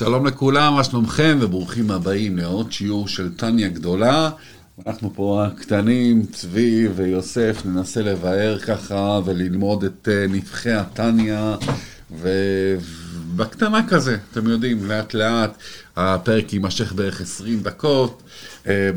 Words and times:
שלום 0.00 0.26
לכולם, 0.26 0.74
מה 0.74 0.84
שלומכם 0.84 1.38
וברוכים 1.40 1.90
הבאים 1.90 2.38
לעוד 2.38 2.72
שיעור 2.72 3.08
של 3.08 3.34
טניה 3.36 3.68
גדולה. 3.68 4.30
אנחנו 4.86 5.14
פה 5.14 5.44
הקטנים, 5.46 6.26
צבי 6.32 6.88
ויוסף, 6.88 7.62
ננסה 7.64 8.02
לבאר 8.02 8.58
ככה 8.58 9.20
וללמוד 9.24 9.84
את 9.84 10.08
אה, 10.12 10.26
נבחי 10.28 10.72
הטניה 10.72 11.56
ובקטנה 12.10 13.88
כזה, 13.88 14.16
אתם 14.32 14.48
יודעים, 14.48 14.88
לאט 14.88 15.14
לאט 15.14 15.58
הפרק 15.96 16.52
יימשך 16.52 16.92
בערך 16.92 17.20
20 17.20 17.60
דקות, 17.60 18.22
אה, 18.66 18.90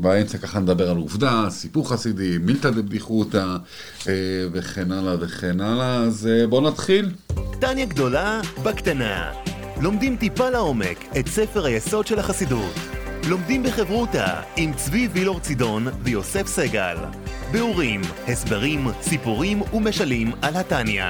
באמצע 0.00 0.38
ככה 0.38 0.60
נדבר 0.60 0.90
על 0.90 0.96
עובדה, 0.96 1.46
סיפור 1.50 1.90
חסידי, 1.90 2.38
מילתא 2.38 2.70
דבדיחותא 2.70 3.56
אה, 4.08 4.12
וכן 4.52 4.92
הלאה 4.92 5.14
וכן 5.20 5.60
הלאה, 5.60 5.96
אז 5.96 6.28
בואו 6.48 6.68
נתחיל. 6.70 7.10
טניה 7.60 7.86
גדולה 7.86 8.40
בקטנה. 8.62 9.32
לומדים 9.84 10.16
טיפה 10.16 10.50
לעומק 10.50 11.16
את 11.18 11.28
ספר 11.28 11.64
היסוד 11.64 12.06
של 12.06 12.18
החסידות. 12.18 12.74
לומדים 13.28 13.62
בחברותה 13.62 14.40
עם 14.56 14.72
צבי 14.74 15.08
וילור 15.12 15.40
צידון 15.40 15.86
ויוסף 16.02 16.46
סגל. 16.46 16.96
ביאורים, 17.52 18.00
הסברים, 18.28 18.86
סיפורים 19.02 19.62
ומשלים 19.74 20.32
על 20.42 20.56
התניא. 20.56 21.04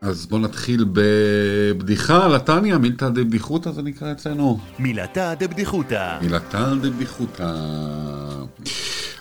אז 0.00 0.26
בואו 0.26 0.40
נתחיל 0.40 0.84
בבדיחה 0.92 2.24
על 2.24 2.34
התניא, 2.34 2.76
מילתא 2.76 3.08
דבדיחותא 3.08 3.70
זה 3.70 3.82
נקרא 3.82 4.12
אצלנו. 4.12 4.58
מילתא 4.78 5.34
דבדיחותא. 5.34 6.18
מילתא 6.22 6.74
דבדיחותא. 6.74 7.54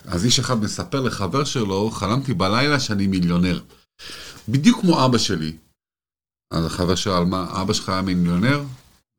אז 0.07 0.25
איש 0.25 0.39
אחד 0.39 0.63
מספר 0.63 1.01
לחבר 1.01 1.43
שלו, 1.43 1.89
חלמתי 1.89 2.33
בלילה 2.33 2.79
שאני 2.79 3.07
מיליונר. 3.07 3.59
בדיוק 4.51 4.81
כמו 4.81 5.05
אבא 5.05 5.17
שלי. 5.17 5.57
אז 6.53 6.65
החבר 6.65 6.95
שאל, 6.95 7.23
מה, 7.23 7.61
אבא 7.61 7.73
שלך 7.73 7.89
היה 7.89 8.01
מיליונר? 8.01 8.63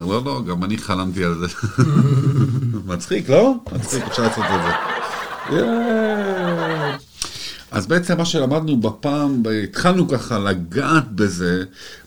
לא, 0.01 0.25
לא, 0.25 0.43
גם 0.49 0.65
אני 0.65 0.79
חלמתי 0.79 1.25
על 1.25 1.39
זה. 1.39 1.47
מצחיק, 2.93 3.29
לא? 3.29 3.55
מצחיק, 3.73 4.03
אפשר 4.03 4.23
לעשות 4.23 4.45
את 4.45 4.61
זה. 4.65 4.71
אז 7.71 7.87
בעצם 7.87 8.19
מה 8.19 8.25
שלמדנו 8.25 8.81
בפעם, 8.81 9.43
התחלנו 9.65 10.09
ככה 10.09 10.39
לגעת 10.39 11.13
בזה 11.13 11.65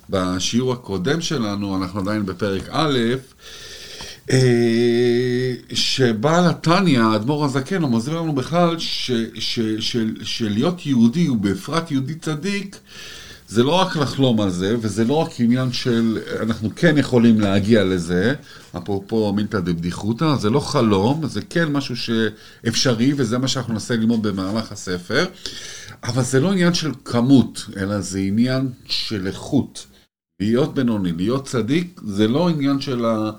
בשיעור 0.09 0.73
הקודם 0.73 1.21
שלנו, 1.21 1.77
אנחנו 1.77 1.99
עדיין 1.99 2.25
בפרק 2.25 2.63
א', 2.69 2.99
שבעל 5.73 6.49
התניא, 6.49 7.01
האדמו"ר 7.01 7.45
הזקן, 7.45 7.81
הוא 7.81 7.91
מסביר 7.91 8.21
לנו 8.21 8.35
בכלל 8.35 8.75
שלהיות 10.23 10.85
יהודי, 10.85 11.29
ובפרט 11.29 11.91
יהודי 11.91 12.15
צדיק, 12.15 12.77
זה 13.47 13.63
לא 13.63 13.71
רק 13.71 13.95
לחלום 13.95 14.41
על 14.41 14.49
זה, 14.49 14.75
וזה 14.81 15.05
לא 15.05 15.13
רק 15.13 15.29
עניין 15.39 15.71
של, 15.71 16.19
אנחנו 16.39 16.69
כן 16.75 16.97
יכולים 16.97 17.39
להגיע 17.39 17.83
לזה, 17.83 18.33
אפרופו 18.77 19.33
מילתא 19.33 19.59
דבדיחותא, 19.59 20.35
זה 20.35 20.49
לא 20.49 20.59
חלום, 20.59 21.27
זה 21.27 21.41
כן 21.49 21.71
משהו 21.71 21.95
שאפשרי, 21.97 23.13
וזה 23.17 23.37
מה 23.37 23.47
שאנחנו 23.47 23.73
ננסה 23.73 23.95
ללמוד 23.95 24.27
במהלך 24.27 24.71
הספר, 24.71 25.25
אבל 26.03 26.23
זה 26.23 26.39
לא 26.39 26.51
עניין 26.51 26.73
של 26.73 26.91
כמות, 27.05 27.65
אלא 27.77 28.01
זה 28.01 28.19
עניין 28.19 28.69
של 28.85 29.27
איכות. 29.27 29.85
להיות 30.39 30.73
בינוני, 30.73 31.11
להיות 31.11 31.45
צדיק, 31.45 32.01
זה 32.05 32.27
לא 32.27 32.49
עניין 32.49 32.81
של 32.81 33.05
ה... 33.05 33.31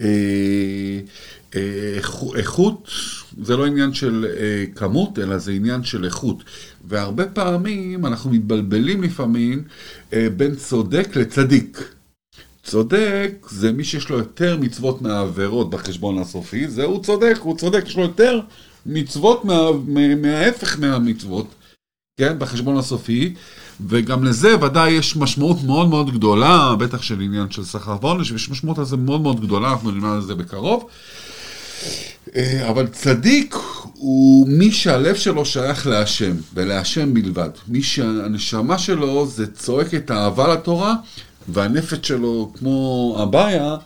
אה, 0.00 1.00
אה, 1.56 1.98
איכות 2.36 2.90
זה 3.42 3.56
לא 3.56 3.66
עניין 3.66 3.94
של 3.94 4.26
אה, 4.38 4.64
כמות, 4.74 5.18
אלא 5.18 5.38
זה 5.38 5.52
עניין 5.52 5.84
של 5.84 6.04
איכות. 6.04 6.44
והרבה 6.84 7.26
פעמים 7.26 8.06
אנחנו 8.06 8.30
מתבלבלים 8.30 9.02
לפעמים 9.02 9.64
בין 10.36 10.54
צודק 10.54 11.16
לצדיק. 11.16 11.94
צודק 12.62 13.32
זה 13.50 13.72
מי 13.72 13.84
שיש 13.84 14.08
לו 14.08 14.18
יותר 14.18 14.56
מצוות 14.60 15.02
מהעבירות 15.02 15.70
בחשבון 15.70 16.18
הסופי, 16.18 16.68
זהו 16.68 17.02
צודק, 17.02 17.36
הוא 17.40 17.56
צודק, 17.56 17.82
יש 17.86 17.96
לו 17.96 18.02
יותר 18.02 18.40
מצוות 18.86 19.44
מה, 19.44 19.70
מההפך 20.16 20.78
מהמצוות, 20.78 21.46
כן, 22.16 22.38
בחשבון 22.38 22.76
הסופי, 22.76 23.34
וגם 23.86 24.24
לזה 24.24 24.64
ודאי 24.64 24.90
יש 24.90 25.16
משמעות 25.16 25.62
מאוד 25.62 25.88
מאוד 25.88 26.14
גדולה, 26.14 26.74
בטח 26.78 27.02
של 27.02 27.20
עניין 27.20 27.50
של 27.50 27.64
שכר 27.64 27.96
ועונש, 28.02 28.32
ויש 28.32 28.50
משמעות 28.50 28.78
על 28.78 28.84
זה 28.84 28.96
מאוד 28.96 29.20
מאוד 29.20 29.40
גדולה, 29.40 29.70
אנחנו 29.70 29.90
נלמד 29.90 30.14
על 30.14 30.22
זה 30.22 30.34
בקרוב. 30.34 30.86
אה, 32.36 32.70
אבל 32.70 32.86
צדיק 32.86 33.56
הוא 33.94 34.48
מי 34.48 34.72
שהלב 34.72 35.14
שלו 35.14 35.44
שייך 35.44 35.86
להשם, 35.86 36.36
ולהשם 36.54 37.14
בלבד. 37.14 37.50
מי 37.68 37.82
שהנשמה 37.82 38.78
שלו 38.78 39.26
זה 39.26 39.46
צועק 39.46 39.94
את 39.94 40.10
האהבה 40.10 40.54
לתורה, 40.54 40.94
והנפש 41.48 42.08
שלו, 42.08 42.52
כמו 42.58 43.16
אביה, 43.22 43.76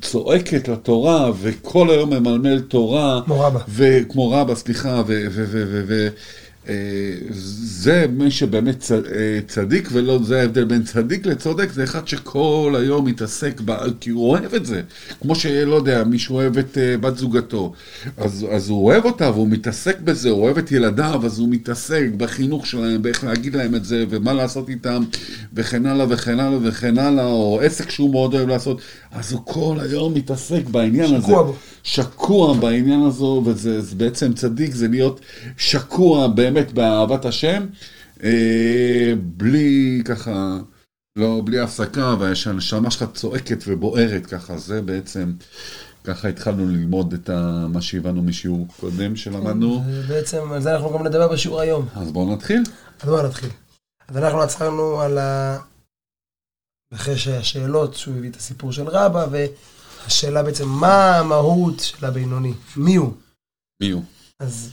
צועקת 0.00 0.68
לתורה, 0.68 1.30
וכל 1.40 1.90
היום 1.90 2.10
ממלמל 2.10 2.60
תורה. 2.60 3.20
כמו 3.24 3.40
רבא. 3.40 3.60
וכמו 3.68 4.30
רבא, 4.30 4.54
סליחה, 4.54 5.02
ו... 5.06 5.26
ו, 5.30 5.44
ו, 5.50 5.64
ו, 5.68 5.82
ו 5.88 6.08
זה 7.62 8.06
מי 8.12 8.30
שבאמת 8.30 8.92
אה, 8.92 9.40
צדיק, 9.46 9.88
ולא 9.92 10.18
זה 10.22 10.40
ההבדל 10.40 10.64
בין 10.64 10.82
צדיק 10.82 11.26
לצודק, 11.26 11.72
זה 11.72 11.84
אחד 11.84 12.08
שכל 12.08 12.74
היום 12.78 13.04
מתעסק, 13.04 13.60
בה, 13.60 13.78
כי 14.00 14.10
הוא 14.10 14.30
אוהב 14.30 14.54
את 14.54 14.66
זה. 14.66 14.82
כמו 15.20 15.34
שלא 15.34 15.74
יודע, 15.74 16.04
מישהו 16.04 16.34
אוהב 16.34 16.58
את 16.58 16.78
אה, 16.78 16.96
בת 16.96 17.16
זוגתו, 17.16 17.72
אז, 18.16 18.46
אז 18.50 18.68
הוא 18.68 18.84
אוהב 18.86 19.04
אותה 19.04 19.30
והוא 19.30 19.48
מתעסק 19.48 20.00
בזה, 20.00 20.30
הוא 20.30 20.42
אוהב 20.42 20.58
את 20.58 20.72
ילדיו, 20.72 21.20
אז 21.24 21.38
הוא 21.38 21.48
מתעסק 21.48 22.06
בחינוך 22.16 22.66
שלהם, 22.66 23.02
באיך 23.02 23.24
להגיד 23.24 23.56
להם 23.56 23.74
את 23.74 23.84
זה, 23.84 24.04
ומה 24.10 24.32
לעשות 24.32 24.68
איתם, 24.68 25.02
וכן 25.54 25.86
הלאה 25.86 26.06
וכן 26.08 26.40
הלאה 26.40 26.58
וכן 26.62 26.98
הלאה, 26.98 27.26
או 27.26 27.60
עסק 27.62 27.90
שהוא 27.90 28.10
מאוד 28.10 28.34
אוהב 28.34 28.48
לעשות, 28.48 28.80
אז 29.12 29.32
הוא 29.32 29.40
כל 29.44 29.76
היום 29.80 30.14
מתעסק 30.14 30.64
בעניין 30.70 31.14
הזה. 31.14 31.26
שקוע 31.26 31.42
בו. 31.42 31.54
שקוע 31.82 32.54
בעניין 32.54 33.02
הזו, 33.02 33.42
וזה 33.46 33.80
בעצם 33.96 34.32
צדיק, 34.32 34.74
זה 34.74 34.88
להיות 34.88 35.20
שקוע 35.56 36.26
באמת 36.26 36.51
באהבת 36.74 37.24
השם, 37.24 37.66
אה, 38.22 39.12
בלי 39.16 40.02
ככה, 40.04 40.58
לא, 41.16 41.42
בלי 41.44 41.60
הפסקה, 41.60 42.14
והנשמה 42.20 42.90
שלך 42.90 43.04
צועקת 43.14 43.58
ובוערת 43.66 44.26
ככה, 44.26 44.58
זה 44.58 44.82
בעצם, 44.82 45.32
ככה 46.04 46.28
התחלנו 46.28 46.66
ללמוד 46.66 47.12
את 47.12 47.30
ה, 47.30 47.66
מה 47.68 47.82
שהבנו 47.82 48.22
משיעור 48.22 48.66
קודם 48.80 49.16
שלמדנו. 49.16 49.84
בעצם 50.08 50.52
על 50.52 50.62
זה 50.62 50.74
אנחנו 50.74 50.98
גם 50.98 51.06
נדבר 51.06 51.28
בשיעור 51.28 51.60
היום. 51.60 51.88
אז 51.94 52.12
בואו 52.12 52.34
נתחיל. 52.34 52.62
אז 53.00 53.08
בואו 53.08 53.26
נתחיל. 53.26 53.50
אז 54.08 54.16
אנחנו 54.16 54.42
עצרנו 54.42 55.00
על 55.00 55.18
ה... 55.18 55.58
אחרי 56.94 57.18
שהשאלות, 57.18 57.94
שהוא 57.94 58.16
הביא 58.16 58.30
את 58.30 58.36
הסיפור 58.36 58.72
של 58.72 58.88
רבא, 58.88 59.26
ו... 59.30 59.44
השאלה 60.06 60.42
בעצם, 60.42 60.68
מה 60.68 61.18
המהות 61.18 61.80
של 61.80 62.06
הבינוני? 62.06 62.54
מי 62.76 62.94
הוא? 62.94 63.12
מי 63.82 63.90
הוא? 63.90 64.02
אז 64.40 64.70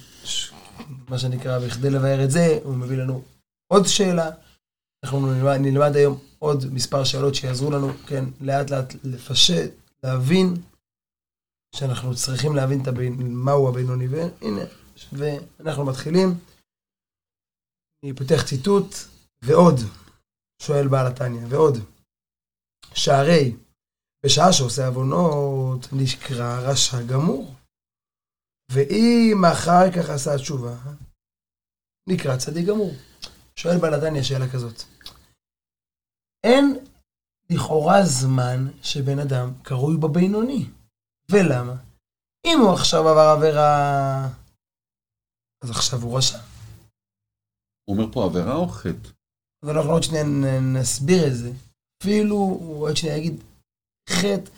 מה 1.09 1.19
שנקרא, 1.19 1.59
בכדי 1.59 1.89
לבאר 1.89 2.23
את 2.23 2.31
זה, 2.31 2.59
הוא 2.63 2.75
מביא 2.75 2.97
לנו 2.97 3.23
עוד 3.67 3.85
שאלה. 3.87 4.29
אנחנו 5.03 5.33
נלמד, 5.33 5.57
נלמד 5.61 5.95
היום 5.95 6.19
עוד 6.39 6.65
מספר 6.73 7.03
שאלות 7.03 7.35
שיעזרו 7.35 7.71
לנו, 7.71 7.93
כן, 8.07 8.25
לאט 8.41 8.69
לאט 8.69 8.93
לפשט, 9.03 9.71
להבין, 10.03 10.53
שאנחנו 11.75 12.15
צריכים 12.15 12.55
להבין 12.55 12.81
הבין, 12.87 13.13
מהו 13.19 13.69
הבינוני. 13.69 14.07
והנה, 14.07 14.61
ואנחנו 15.11 15.85
מתחילים. 15.85 16.29
אני 18.03 18.13
פותח 18.13 18.43
ציטוט, 18.45 18.95
ועוד, 19.41 19.75
שואל 20.61 20.87
בעל 20.87 21.07
התניא, 21.07 21.41
ועוד. 21.49 21.77
שערי 22.93 23.55
בשעה 24.25 24.53
שעושה 24.53 24.87
עוונות, 24.87 25.87
נקרא 25.91 26.59
רשע 26.59 27.01
גמור. 27.01 27.55
ואם 28.73 29.37
אחר 29.53 29.91
כך 29.95 30.09
עשה 30.09 30.37
תשובה, 30.37 30.75
נקרא 32.09 32.37
צדיק 32.37 32.67
גמור. 32.67 32.91
שואל 33.55 33.77
בנתניה 33.81 34.23
שאלה 34.23 34.45
כזאת. 34.53 34.83
אין 36.43 36.65
לכאורה 37.49 38.03
זמן 38.03 38.59
שבן 38.83 39.19
אדם 39.19 39.53
קרוי 39.63 39.97
בבינוני. 39.97 40.65
ולמה? 41.31 41.75
אם 42.45 42.59
הוא 42.61 42.73
עכשיו 42.73 42.99
עבר 43.09 43.29
עבירה, 43.37 43.69
אז 45.63 45.69
עכשיו 45.69 45.99
הוא 46.01 46.17
רשע. 46.17 46.37
הוא 47.85 47.97
אומר 47.97 48.13
פה 48.13 48.25
עבירה 48.25 48.55
או 48.55 48.67
חטא? 48.67 49.09
אז 49.63 49.69
אנחנו 49.69 49.91
עוד 49.91 50.03
שנייה 50.03 50.23
נסביר 50.73 51.27
את 51.27 51.35
זה. 51.35 51.51
אפילו, 52.03 52.35
הוא 52.35 52.87
עוד 52.87 52.95
שנייה 52.95 53.17
יגיד, 53.17 53.43
חטא, 54.09 54.51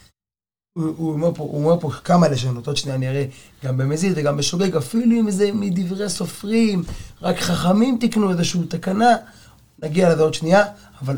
הוא, 0.73 0.93
הוא, 0.97 1.11
אומר 1.11 1.31
פה, 1.35 1.43
הוא 1.43 1.65
אומר 1.65 1.79
פה 1.79 1.91
כמה 1.91 2.27
לשונות, 2.27 2.67
עוד 2.67 2.77
שנייה 2.77 2.95
אני 2.95 3.09
אראה, 3.09 3.25
גם 3.65 3.77
במזיד 3.77 4.13
וגם 4.15 4.37
בשוגג, 4.37 4.75
אפילו 4.75 5.19
אם 5.19 5.31
זה 5.31 5.51
מדברי 5.53 6.09
סופרים, 6.09 6.83
רק 7.21 7.39
חכמים 7.39 7.97
תיקנו 7.99 8.31
איזושהי 8.31 8.59
תקנה, 8.69 9.15
נגיע 9.83 10.13
לזה 10.13 10.21
עוד 10.21 10.33
שנייה, 10.33 10.65
אבל 11.01 11.17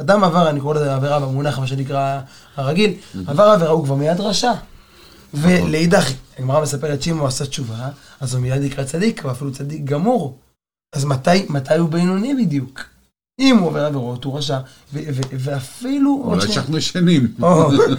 אדם 0.00 0.24
עבר, 0.24 0.50
אני 0.50 0.60
קורא 0.60 0.74
לזה 0.74 0.94
עבירה 0.94 1.20
במונח, 1.20 1.58
מה 1.58 1.66
שנקרא 1.66 2.20
הרגיל, 2.56 2.94
עבר 3.26 3.42
עבירה 3.42 3.70
הוא 3.70 3.84
כבר 3.84 3.94
מיד 3.94 4.20
רשע. 4.20 4.52
ולאידך, 5.34 6.12
הגמרא 6.38 6.62
מספרת 6.62 7.02
שאם 7.02 7.18
הוא 7.18 7.28
עשה 7.28 7.46
תשובה, 7.46 7.88
אז 8.20 8.34
הוא 8.34 8.42
מיד 8.42 8.62
יקרא 8.62 8.84
צדיק, 8.84 9.22
ואפילו 9.24 9.52
צדיק 9.52 9.84
גמור. 9.84 10.38
אז 10.92 11.04
מתי, 11.04 11.46
מתי 11.48 11.74
הוא 11.74 11.88
בינוני 11.88 12.34
בדיוק? 12.34 12.91
אם 13.42 13.58
הוא 13.58 13.66
עובר 13.66 13.84
עבירות, 13.84 14.24
הוא 14.24 14.38
רשע, 14.38 14.58
ואפילו... 14.92 16.22
אולי 16.24 16.52
שאנחנו 16.52 16.78
ישנים. 16.78 17.34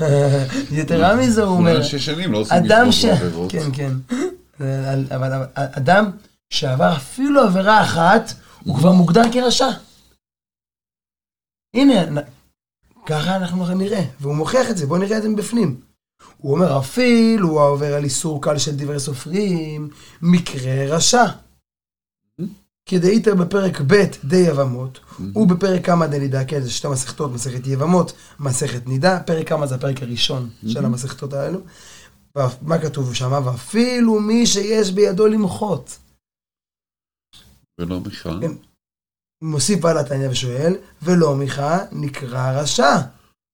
יתרה 0.72 1.16
מזה, 1.16 1.44
הוא 1.44 1.57
אומר, 1.57 1.75
אולי 1.75 1.84
שישנים, 1.84 2.31
לא 2.31 2.38
עושים 2.38 2.57
מצוות. 2.63 3.22
ועבירות. 3.22 3.51
כן, 3.51 3.69
כן. 3.74 3.94
אבל 5.16 5.45
אדם 5.56 6.12
שעבר 6.50 6.95
אפילו 6.98 7.42
עבירה 7.42 7.84
אחת, 7.84 8.34
הוא 8.63 8.75
כבר 8.75 8.92
מוגדר 8.92 9.24
כרשע. 9.31 9.68
הנה, 11.75 12.22
ככה 13.06 13.36
אנחנו 13.36 13.75
נראה, 13.75 14.04
והוא 14.19 14.36
מוכיח 14.36 14.69
את 14.69 14.78
זה, 14.78 14.86
בואו 14.86 15.00
נראה 15.00 15.18
את 15.18 15.24
זה 15.24 15.30
מבפנים. 15.30 15.80
הוא 16.38 16.54
אומר, 16.54 16.80
אפילו 16.80 17.50
הוא 17.50 17.62
עובר 17.62 17.94
על 17.94 18.04
איסור 18.04 18.42
קל 18.42 18.57
של 18.57 18.75
דברי 18.75 19.00
סופרים, 19.00 19.89
מקרה 20.22 20.86
רשע. 20.88 21.25
כדאיתר 22.85 23.35
בפרק 23.35 23.81
ב' 23.88 24.03
די 24.24 24.38
יבמות, 24.38 25.00
ובפרק 25.35 25.85
כמה 25.85 26.07
דנידה, 26.07 26.45
כן, 26.45 26.62
זה 26.62 26.71
שתי 26.71 26.88
מסכתות, 26.88 27.31
מסכת 27.31 27.68
יבמות, 27.68 28.13
מסכת 28.39 28.88
נידה, 28.88 29.19
פרק 29.19 29.50
כמה 29.50 29.68
זה 29.68 29.75
הפרק 29.75 30.01
הראשון 30.01 30.50
של 30.68 30.85
המסכתות 30.85 31.33
האלו. 31.33 31.59
מה 32.62 32.81
כתוב 32.81 33.13
שם? 33.13 33.41
ואפילו 33.45 34.19
מי 34.19 34.47
שיש 34.47 34.91
בידו 34.91 35.27
למחות. 35.27 36.00
ולא 37.80 38.00
מיכל. 38.00 38.41
כן. 38.41 38.51
מוסיף 39.44 39.79
בעל 39.79 39.97
התניא 39.97 40.29
ושואל, 40.29 40.75
ולא 41.01 41.36
מיכה 41.36 41.79
נקרא 41.91 42.62
רשע 42.62 42.97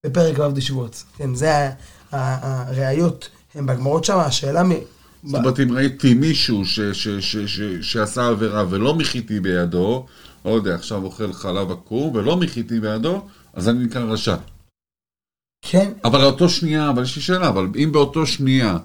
בפרק 0.05 0.39
ו' 0.39 0.51
דשבועות. 0.51 1.03
כן, 1.17 1.35
זה 1.35 1.69
הראיות, 2.11 3.29
הם 3.55 3.65
בגמרות 3.65 4.05
שם, 4.05 4.17
השאלה 4.19 4.63
מ... 4.63 4.71
זאת 5.23 5.35
אומרת, 5.35 5.59
אם 5.59 5.71
ראיתי 5.71 6.13
מישהו 6.13 6.65
ש- 6.65 6.79
ש- 6.79 7.07
ש- 7.07 7.37
ש- 7.37 7.61
שעשה 7.81 8.27
עבירה 8.27 8.65
ולא 8.69 8.95
מחיתי 8.95 9.39
בידו, 9.39 10.05
לא 10.45 10.51
יודע, 10.51 10.75
עכשיו 10.75 11.03
אוכל 11.03 11.33
חלב 11.33 11.71
עקום 11.71 12.15
ולא 12.15 12.37
מחיתי 12.37 12.79
בידו, 12.79 13.21
אז 13.53 13.69
אני 13.69 13.85
נקרא 13.85 14.01
רשע. 14.01 14.35
כן, 15.65 15.91
אבל 16.05 16.21
לאותו 16.21 16.49
שנייה, 16.49 16.89
אבל 16.89 17.03
יש 17.03 17.15
לי 17.15 17.21
שאלה, 17.21 17.49
אבל 17.49 17.67
אם 17.83 17.91
באותו 17.91 18.25
שנייה 18.25 18.77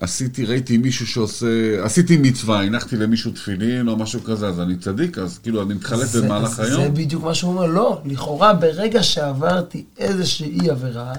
עשיתי, 0.00 0.44
ראיתי 0.44 0.78
מישהו 0.78 1.06
שעושה, 1.06 1.46
עשיתי 1.84 2.16
מצווה, 2.16 2.62
הנחתי 2.62 2.96
למישהו 2.96 3.30
תפילין 3.32 3.88
או 3.88 3.96
משהו 3.96 4.24
כזה, 4.24 4.48
אז 4.48 4.60
אני 4.60 4.76
צדיק, 4.76 5.18
אז 5.18 5.38
כאילו 5.38 5.62
אני 5.62 5.74
מתחלף 5.74 6.08
זה- 6.08 6.22
במהלך 6.22 6.48
זה 6.48 6.62
היום? 6.62 6.94
בדיוק 6.94 7.24
מה 7.24 7.34
שהוא 7.34 7.50
אומר, 7.52 7.66
לא, 7.66 8.00
לכאורה 8.04 8.54
ברגע 8.54 9.02
שעברתי 9.02 9.84
איזושהי 9.98 10.70
עבירה, 10.70 11.12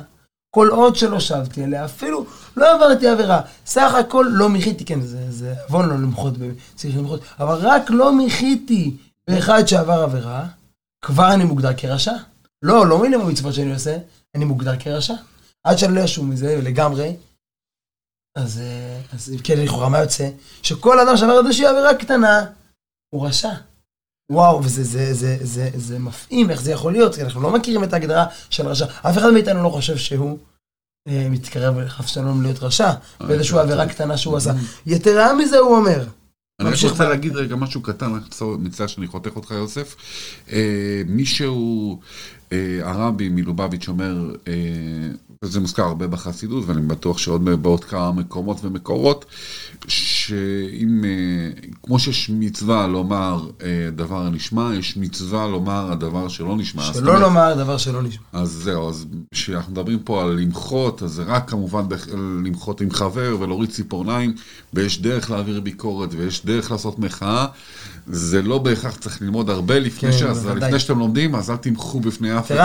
כל 0.55 0.67
עוד 0.71 0.95
שלא 0.95 1.19
שבתי 1.19 1.63
עליה, 1.63 1.85
אפילו 1.85 2.25
לא 2.57 2.75
עברתי 2.75 3.07
עבירה, 3.07 3.41
סך 3.65 3.93
הכל 3.93 4.25
לא 4.31 4.49
מחיתי, 4.49 4.85
כן, 4.85 5.01
זה, 5.01 5.31
זה 5.31 5.53
עוון 5.67 5.89
לא 5.89 5.95
למחות, 5.95 6.33
צריך 6.75 6.97
למחות, 6.97 7.21
אבל 7.39 7.57
רק 7.61 7.89
לא 7.89 8.17
מחיתי 8.17 8.97
באחד 9.29 9.65
שעבר 9.65 10.03
עבירה, 10.03 10.45
כבר 11.05 11.33
אני 11.33 11.43
מוגדר 11.43 11.71
כרשע. 11.77 12.13
לא, 12.61 12.87
לא 12.87 13.01
מינימום 13.01 13.27
המצוות 13.27 13.53
שאני 13.53 13.73
עושה, 13.73 13.97
אני 14.35 14.45
מוגדר 14.45 14.73
כרשע. 14.79 15.13
עד 15.63 15.77
שאני 15.77 15.95
לא 15.95 16.05
אשום 16.05 16.29
מזה 16.29 16.59
לגמרי, 16.63 17.15
אז, 18.37 18.59
אה, 18.59 19.01
אז 19.13 19.33
כן, 19.43 19.59
לכאורה 19.59 19.89
מה 19.89 19.99
יוצא? 19.99 20.29
שכל 20.63 20.99
אדם 20.99 21.17
שעבר 21.17 21.39
איזושהי 21.39 21.65
עבירה 21.65 21.95
קטנה, 21.95 22.45
הוא 23.13 23.27
רשע. 23.27 23.53
וואו, 24.31 24.63
וזה 24.63 24.83
זה, 24.83 25.13
זה, 25.13 25.37
זה, 25.41 25.69
זה 25.75 25.99
מפעים, 25.99 26.49
איך 26.49 26.61
זה 26.61 26.71
יכול 26.71 26.91
להיות? 26.91 27.15
כי 27.15 27.21
אנחנו 27.21 27.41
לא 27.41 27.53
מכירים 27.53 27.83
את 27.83 27.93
ההגדרה 27.93 28.25
של 28.49 28.67
רשע. 28.67 28.85
אף 28.85 29.17
אחד 29.17 29.29
מאיתנו 29.33 29.63
לא 29.63 29.69
חושב 29.69 29.97
שהוא 29.97 30.37
מתקרב 31.09 31.87
חס 31.87 32.05
ושלום 32.05 32.41
להיות 32.41 32.63
רשע, 32.63 32.91
באיזושהי 33.19 33.59
עבירה 33.59 33.87
קטנה 33.87 34.17
שהוא 34.17 34.37
עשה. 34.37 34.53
יתרה 34.85 35.33
מזה, 35.33 35.57
הוא 35.57 35.75
אומר. 35.77 36.03
אני 36.59 36.69
רק 36.69 36.75
רוצה 36.83 37.09
להגיד 37.09 37.35
רגע 37.35 37.55
משהו 37.55 37.81
קטן, 37.81 38.15
רק 38.15 38.21
מצטער 38.59 38.87
שאני 38.87 39.07
חותך 39.07 39.35
אותך 39.35 39.51
יוסף. 39.51 39.95
אה, 40.51 41.01
מישהו, 41.07 41.99
אה, 42.51 42.79
הרבי 42.81 43.29
מלובביץ' 43.29 43.87
אומר, 43.87 44.35
אה, 44.47 44.53
וזה 45.43 45.59
מוזכר 45.59 45.83
הרבה 45.83 46.07
בחסידות, 46.07 46.63
ואני 46.67 46.81
בטוח 46.81 47.17
שעוד 47.17 47.45
בעוד 47.61 47.83
כמה 47.83 48.11
מקומות 48.11 48.57
ומקורות, 48.63 49.25
שאם, 50.27 51.03
אה, 51.05 51.09
כמו 51.83 51.99
שיש 51.99 52.29
מצווה 52.33 52.87
לומר 52.87 53.47
אה, 53.63 53.67
דבר 53.95 54.29
נשמע, 54.29 54.71
יש 54.79 54.97
מצווה 54.97 55.47
לומר 55.47 55.91
הדבר 55.91 56.27
שלא 56.27 56.55
נשמע. 56.57 56.83
שלא 56.83 56.99
אומרת, 57.11 57.21
לומר 57.21 57.53
דבר 57.55 57.77
שלא 57.77 58.03
נשמע. 58.03 58.23
אז 58.33 58.49
זהו, 58.49 58.89
אז 58.89 59.05
כשאנחנו 59.31 59.71
מדברים 59.71 59.99
פה 59.99 60.23
על 60.23 60.29
למחות, 60.39 61.03
אז 61.03 61.11
זה 61.11 61.23
רק 61.23 61.49
כמובן 61.49 61.83
למחות 62.45 62.81
עם 62.81 62.91
חבר 62.91 63.37
ולהוריד 63.39 63.69
ציפורניים, 63.69 64.33
ויש 64.73 65.01
דרך 65.01 65.31
להעביר 65.31 65.59
ביקורת 65.61 66.09
ויש 66.17 66.45
דרך 66.45 66.71
לעשות 66.71 66.99
מחאה. 66.99 67.45
זה 68.07 68.41
לא 68.41 68.57
בהכרח 68.57 68.95
צריך 68.95 69.21
ללמוד 69.21 69.49
הרבה 69.49 69.79
לפני, 69.79 70.11
כן, 70.11 70.17
ש... 70.17 70.21
אז. 70.23 70.45
לפני 70.45 70.79
שאתם 70.79 70.99
לומדים, 70.99 71.35
אז 71.35 71.51
אל 71.51 71.55
תמחו 71.55 71.99
בפני 71.99 72.37
אף 72.39 72.51
אחד. 72.51 72.55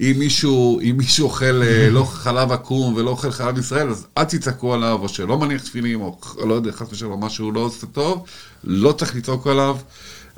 אם- 0.00 0.18
מישהו, 0.18 0.80
אם 0.80 0.94
מישהו 0.96 1.24
אוכל 1.26 1.62
אה, 1.62 1.88
לא 1.90 2.04
חלב 2.04 2.52
עקום 2.52 2.94
ולא 2.94 3.10
אוכל 3.10 3.30
חלב 3.30 3.58
ישראל, 3.58 3.88
אז 3.88 4.06
אל 4.18 4.24
תצעקו 4.24 4.74
עליו, 4.74 4.98
או 5.02 5.08
שלא 5.08 5.38
מניח 5.38 5.62
תפילין, 5.62 6.00
או 6.00 6.18
לא 6.48 6.60
חס 6.72 6.92
ושלום, 6.92 7.24
משהו 7.24 7.52
לא 7.52 7.60
עושה 7.60 7.86
טוב, 7.86 8.26
לא 8.64 8.92
צריך 8.92 9.16
לצעוק 9.16 9.46
עליו. 9.46 9.76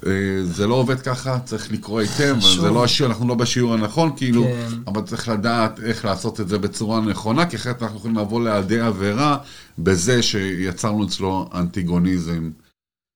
אה, 0.06 0.10
זה 0.42 0.66
לא 0.66 0.74
עובד 0.74 1.00
ככה, 1.00 1.38
צריך 1.44 1.72
לקרוא 1.72 2.00
היטב. 2.00 2.36
זה 2.60 2.70
לא 2.70 2.84
השיעור, 2.84 3.12
אנחנו 3.12 3.28
לא 3.28 3.34
בשיעור 3.34 3.74
הנכון, 3.74 4.12
כאילו, 4.16 4.42
כן. 4.42 4.68
אבל 4.86 5.02
צריך 5.02 5.28
לדעת 5.28 5.80
איך 5.80 6.04
לעשות 6.04 6.40
את 6.40 6.48
זה 6.48 6.58
בצורה 6.58 7.00
נכונה, 7.00 7.46
כי 7.46 7.56
אחרת 7.56 7.82
אנחנו 7.82 7.98
יכולים 7.98 8.18
לבוא 8.18 8.44
לידי 8.44 8.80
עבירה 8.80 9.38
בזה 9.78 10.22
שיצרנו 10.22 11.06
אצלו 11.06 11.48
אנטיגוניזם. 11.54 12.50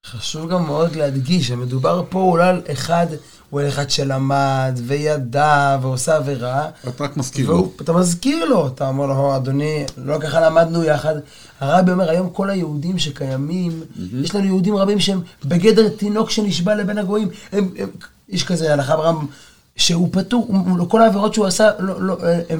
חשוב 0.06 0.50
גם 0.50 0.66
מאוד 0.66 0.96
להדגיש 0.96 1.48
שמדובר 1.48 2.04
פה 2.08 2.18
אולי 2.18 2.48
על 2.48 2.62
אחד, 2.72 3.06
הוא 3.50 3.60
על 3.60 3.68
אחד 3.68 3.90
שלמד 3.90 4.80
וידע 4.86 5.78
ועושה 5.82 6.16
עבירה, 6.16 6.68
אתה 6.88 7.04
רק 7.04 7.16
מזכיר 7.16 7.48
לו. 7.48 7.54
והוא, 7.54 7.72
אתה 7.80 7.92
מזכיר 7.92 8.44
לו, 8.44 8.66
אתה 8.66 8.88
אומר 8.88 9.06
לו, 9.06 9.36
אדוני, 9.36 9.84
לא 9.96 10.18
ככה 10.18 10.40
למדנו 10.40 10.84
יחד. 10.84 11.14
הרבי 11.60 11.92
אומר, 11.92 12.10
היום 12.10 12.30
כל 12.30 12.50
היהודים 12.50 12.98
שקיימים, 12.98 13.80
יש 14.12 14.34
לנו 14.34 14.46
יהודים 14.46 14.76
רבים 14.76 15.00
שהם 15.00 15.20
בגדר 15.44 15.88
תינוק 15.88 16.30
שנשבע 16.30 16.74
לבין 16.74 16.98
הגויים. 16.98 17.28
הם, 17.52 17.68
הם, 17.78 17.88
יש 18.28 18.44
כזה 18.44 18.72
הלכה 18.72 18.96
ברמב"ם, 18.96 19.26
שהוא 19.76 20.08
פטור, 20.12 20.48
כל 20.88 21.02
העבירות 21.02 21.34
שהוא 21.34 21.46
עשה, 21.46 21.70
לא, 21.78 22.02
לא, 22.02 22.16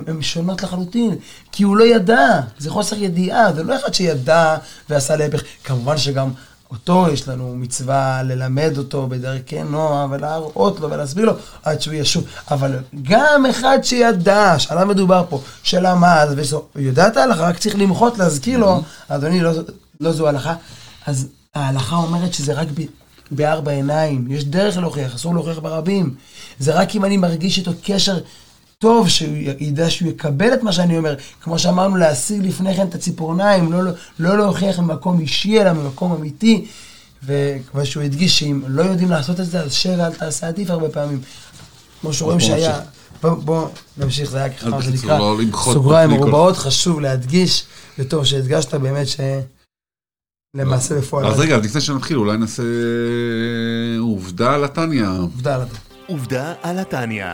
הם 0.07 0.23
שונות 0.23 0.63
לחלוטין, 0.63 1.17
כי 1.53 1.63
הוא 1.63 1.77
לא 1.77 1.85
ידע, 1.85 2.41
זה 2.59 2.71
חוסר 2.71 2.97
ידיעה, 2.99 3.53
זה 3.53 3.63
לא 3.63 3.77
אחד 3.77 3.95
שידע 3.95 4.57
ועשה 4.91 5.17
להפך. 5.17 5.43
כמובן 5.65 5.99
שגם 5.99 6.31
אותו 6.71 7.07
יש 7.13 7.29
לנו 7.29 7.57
מצווה 7.57 8.23
ללמד 8.23 8.79
אותו 8.79 9.07
בדרכי 9.07 9.63
נועם 9.63 10.13
ולהראות 10.13 10.81
לו 10.81 10.91
ולהסביר 10.91 11.25
לו 11.25 11.33
עד 11.63 11.81
שהוא 11.81 11.95
ישוב. 11.95 12.25
אבל 12.51 12.79
גם 13.03 13.47
אחד 13.51 13.79
שידע, 13.83 14.59
שעליו 14.59 14.87
מדובר 14.87 15.25
פה, 15.29 15.41
שלמד 15.63 16.29
ויודע 16.77 17.09
את 17.09 17.17
ההלכה, 17.17 17.43
רק 17.43 17.59
צריך 17.59 17.79
למחות, 17.79 18.19
להזכיר 18.19 18.59
לו, 18.59 18.83
אדוני, 19.09 19.41
לא, 19.41 19.51
לא 20.01 20.13
זו 20.13 20.29
הלכה. 20.29 20.55
אז 21.07 21.29
ההלכה 21.55 21.97
אומרת 21.97 22.35
שזה 22.35 22.53
רק 22.53 22.69
ב, 22.75 22.81
בארבע 23.31 23.73
עיניים, 23.73 24.27
יש 24.31 24.45
דרך 24.45 24.77
להוכיח, 24.77 25.15
אסור 25.15 25.35
להוכיח 25.35 25.59
ברבים. 25.59 26.15
זה 26.59 26.75
רק 26.75 26.95
אם 26.95 27.05
אני 27.05 27.17
מרגיש 27.17 27.59
איתו 27.59 27.71
קשר 27.85 28.19
טוב, 28.83 29.09
שהוא 29.09 29.37
ידע 29.59 29.91
שהוא 29.91 30.09
יקבל 30.11 30.55
את 30.55 30.63
מה 30.63 30.73
שאני 30.73 30.99
אומר. 30.99 31.15
כמו 31.43 31.59
שאמרנו, 31.59 31.97
להסיר 31.97 32.43
לפני 32.43 32.77
כן 32.77 32.87
את 32.87 32.95
הציפורניים, 32.95 33.73
לא, 33.73 33.85
לא, 33.85 33.93
לא 34.19 34.39
להוכיח 34.39 34.79
ממקום 34.79 35.21
אישי, 35.21 35.61
אלא 35.61 35.73
ממקום 35.73 36.13
אמיתי. 36.13 36.67
וכמו 37.25 37.87
שהוא 37.87 38.03
הדגיש 38.03 38.39
שאם 38.39 38.61
לא 38.67 38.83
יודעים 38.83 39.11
לעשות 39.11 39.41
את 39.41 39.47
זה, 39.47 39.61
אז 39.61 39.73
שב 39.73 39.95
ואל 39.99 40.15
תעשה 40.15 40.49
עדיף 40.49 40.71
הרבה 40.71 40.89
פעמים. 40.89 41.21
כמו 42.01 42.13
שרואים 42.13 42.41
שהיה... 42.41 42.69
נמשיך. 42.69 42.91
בוא, 43.23 43.31
בוא 43.31 43.69
נמשיך, 43.97 44.31
זה 44.31 44.39
היה 44.39 44.49
ככה, 44.49 44.69
מה 44.71 44.83
שנקרא, 44.83 45.19
לא 45.19 45.37
סוגריים 45.73 46.11
מרובעות, 46.11 46.57
חשוב 46.57 47.01
להדגיש, 47.01 47.65
וטוב 47.99 48.25
שהדגשת 48.25 48.75
באמת 48.75 49.07
שלמעשה 50.57 50.95
בפועל. 50.99 51.27
אז 51.27 51.41
רגע, 51.41 51.57
לפני 51.57 51.81
שנתחיל, 51.81 52.17
אולי 52.17 52.37
נעשה 52.37 52.63
עובדה 53.99 54.55
על 54.55 54.65
התניא. 54.65 55.07
עובדה 55.09 55.55
על 55.55 55.61
זה. 55.61 55.77
עובדה 56.07 56.55
על 56.63 56.79
התניא. 56.79 57.27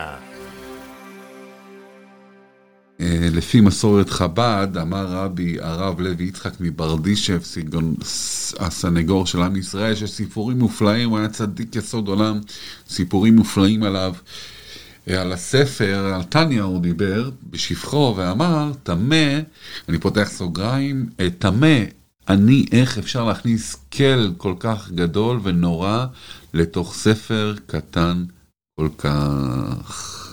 אה, 3.00 3.28
לפי 3.32 3.60
מסורת 3.60 4.10
חב"ד, 4.10 4.68
אמר 4.80 5.06
רבי 5.06 5.56
הרב 5.60 6.00
לוי 6.00 6.24
יצחק 6.24 6.52
מברדישב, 6.60 7.40
הסנגור 8.58 9.26
של 9.26 9.42
עם 9.42 9.56
ישראל, 9.56 9.94
שיש 9.94 10.10
סיפורים 10.10 10.58
מופלאים, 10.58 11.10
הוא 11.10 11.18
היה 11.18 11.28
צדיק 11.28 11.76
יסוד 11.76 12.08
עולם, 12.08 12.40
סיפורים 12.88 13.36
מופלאים 13.36 13.82
עליו. 13.82 14.14
אה, 15.08 15.20
על 15.20 15.32
הספר, 15.32 16.14
על 16.14 16.22
טניה 16.22 16.62
הוא 16.62 16.80
דיבר 16.80 17.30
בשפחו 17.50 18.14
ואמר, 18.16 18.72
טמא, 18.82 19.40
אני 19.88 19.98
פותח 19.98 20.28
סוגריים, 20.30 21.08
אה, 21.20 21.28
טמא, 21.38 21.82
אני, 22.28 22.66
איך 22.72 22.98
אפשר 22.98 23.24
להכניס 23.24 23.76
כל 23.90 24.32
כל 24.36 24.54
כך 24.58 24.90
גדול 24.90 25.40
ונורא 25.42 26.06
לתוך 26.54 26.94
ספר 26.94 27.54
קטן 27.66 28.24
כל 28.80 28.88
כך. 28.98 30.25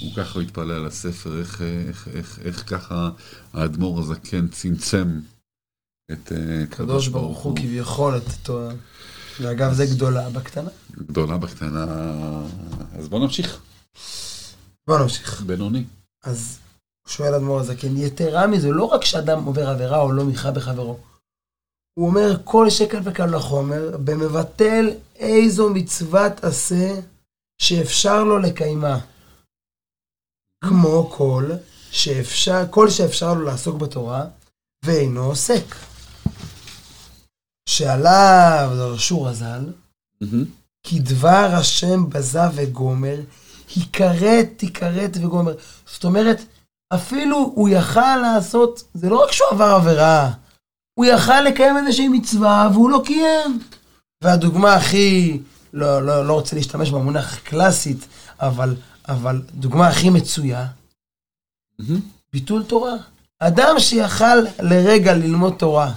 הוא 0.00 0.14
ככה 0.16 0.40
התפלא 0.40 0.74
על 0.74 0.86
הספר, 0.86 1.38
איך, 1.40 1.62
איך, 1.62 2.08
איך, 2.14 2.38
איך 2.44 2.64
ככה 2.66 3.10
האדמו"ר 3.52 4.00
הזקן 4.00 4.48
צמצם 4.48 5.20
את 6.12 6.32
אה, 6.32 6.66
קדוש 6.70 7.08
ברוך 7.08 7.38
הוא 7.38 7.56
כביכול 7.56 8.16
את 8.16 8.26
אותו... 8.26 8.68
ואגב, 9.40 9.72
זה 9.72 9.86
גדולה 9.86 10.30
בקטנה. 10.30 10.70
גדולה 10.90 11.38
בקטנה. 11.38 11.86
אז 12.98 13.08
בוא 13.08 13.18
נמשיך. 13.18 13.60
בוא 14.86 14.98
נמשיך. 14.98 15.42
בינוני. 15.42 15.84
אז 16.24 16.58
שואל 17.06 17.34
אדמו"ר 17.34 17.60
הזקן, 17.60 17.96
יתרה 17.96 18.46
מזה, 18.46 18.70
לא 18.70 18.84
רק 18.84 19.04
שאדם 19.04 19.44
עובר 19.44 19.68
עבירה 19.68 20.00
או 20.00 20.12
לא 20.12 20.24
מיכה 20.24 20.50
בחברו. 20.50 20.98
הוא 21.98 22.06
אומר 22.06 22.36
כל 22.44 22.70
שקל 22.70 23.00
וקל 23.04 23.36
לחומר, 23.36 23.96
במבטל 24.04 24.90
איזו 25.16 25.70
מצוות 25.70 26.44
עשה 26.44 27.00
שאפשר 27.58 28.24
לו 28.24 28.38
לקיימה. 28.38 28.98
כמו 30.68 31.10
כל 31.10 31.50
שאפשר, 31.90 32.62
כל 32.70 32.90
שאפשר 32.90 33.34
לו 33.34 33.44
לעסוק 33.44 33.76
בתורה, 33.76 34.24
ואינו 34.84 35.24
עוסק. 35.24 35.74
שעליו 37.68 38.70
דרשו 38.76 39.22
רז"ל. 39.22 39.64
כי 40.82 40.98
דבר 40.98 41.50
השם 41.52 42.10
בזה 42.10 42.40
וגומר, 42.54 43.20
היכרת, 43.76 44.48
תיכרת 44.56 45.16
וגומר. 45.20 45.54
זאת 45.86 46.04
אומרת, 46.04 46.40
אפילו 46.94 47.52
הוא 47.54 47.68
יכל 47.68 48.16
לעשות, 48.16 48.84
זה 48.94 49.08
לא 49.08 49.24
רק 49.24 49.32
שהוא 49.32 49.48
עבר 49.50 49.64
עבירה, 49.64 50.30
הוא 50.94 51.06
יכל 51.06 51.40
לקיים 51.40 51.76
איזושהי 51.76 52.08
מצווה 52.08 52.68
והוא 52.72 52.90
לא 52.90 53.02
קיים. 53.04 53.60
והדוגמה 54.22 54.74
הכי, 54.74 55.40
לא, 55.72 56.02
לא, 56.02 56.26
לא 56.26 56.32
רוצה 56.32 56.56
להשתמש 56.56 56.90
במונח 56.90 57.38
קלאסית, 57.38 58.06
אבל, 58.40 58.76
אבל 59.08 59.42
דוגמה 59.54 59.88
הכי 59.88 60.10
מצויה. 60.10 60.66
ביטול 62.32 62.62
תורה. 62.62 62.94
אדם 63.40 63.74
שיכל 63.78 64.40
לרגע 64.60 65.14
ללמוד 65.14 65.54
תורה 65.58 65.92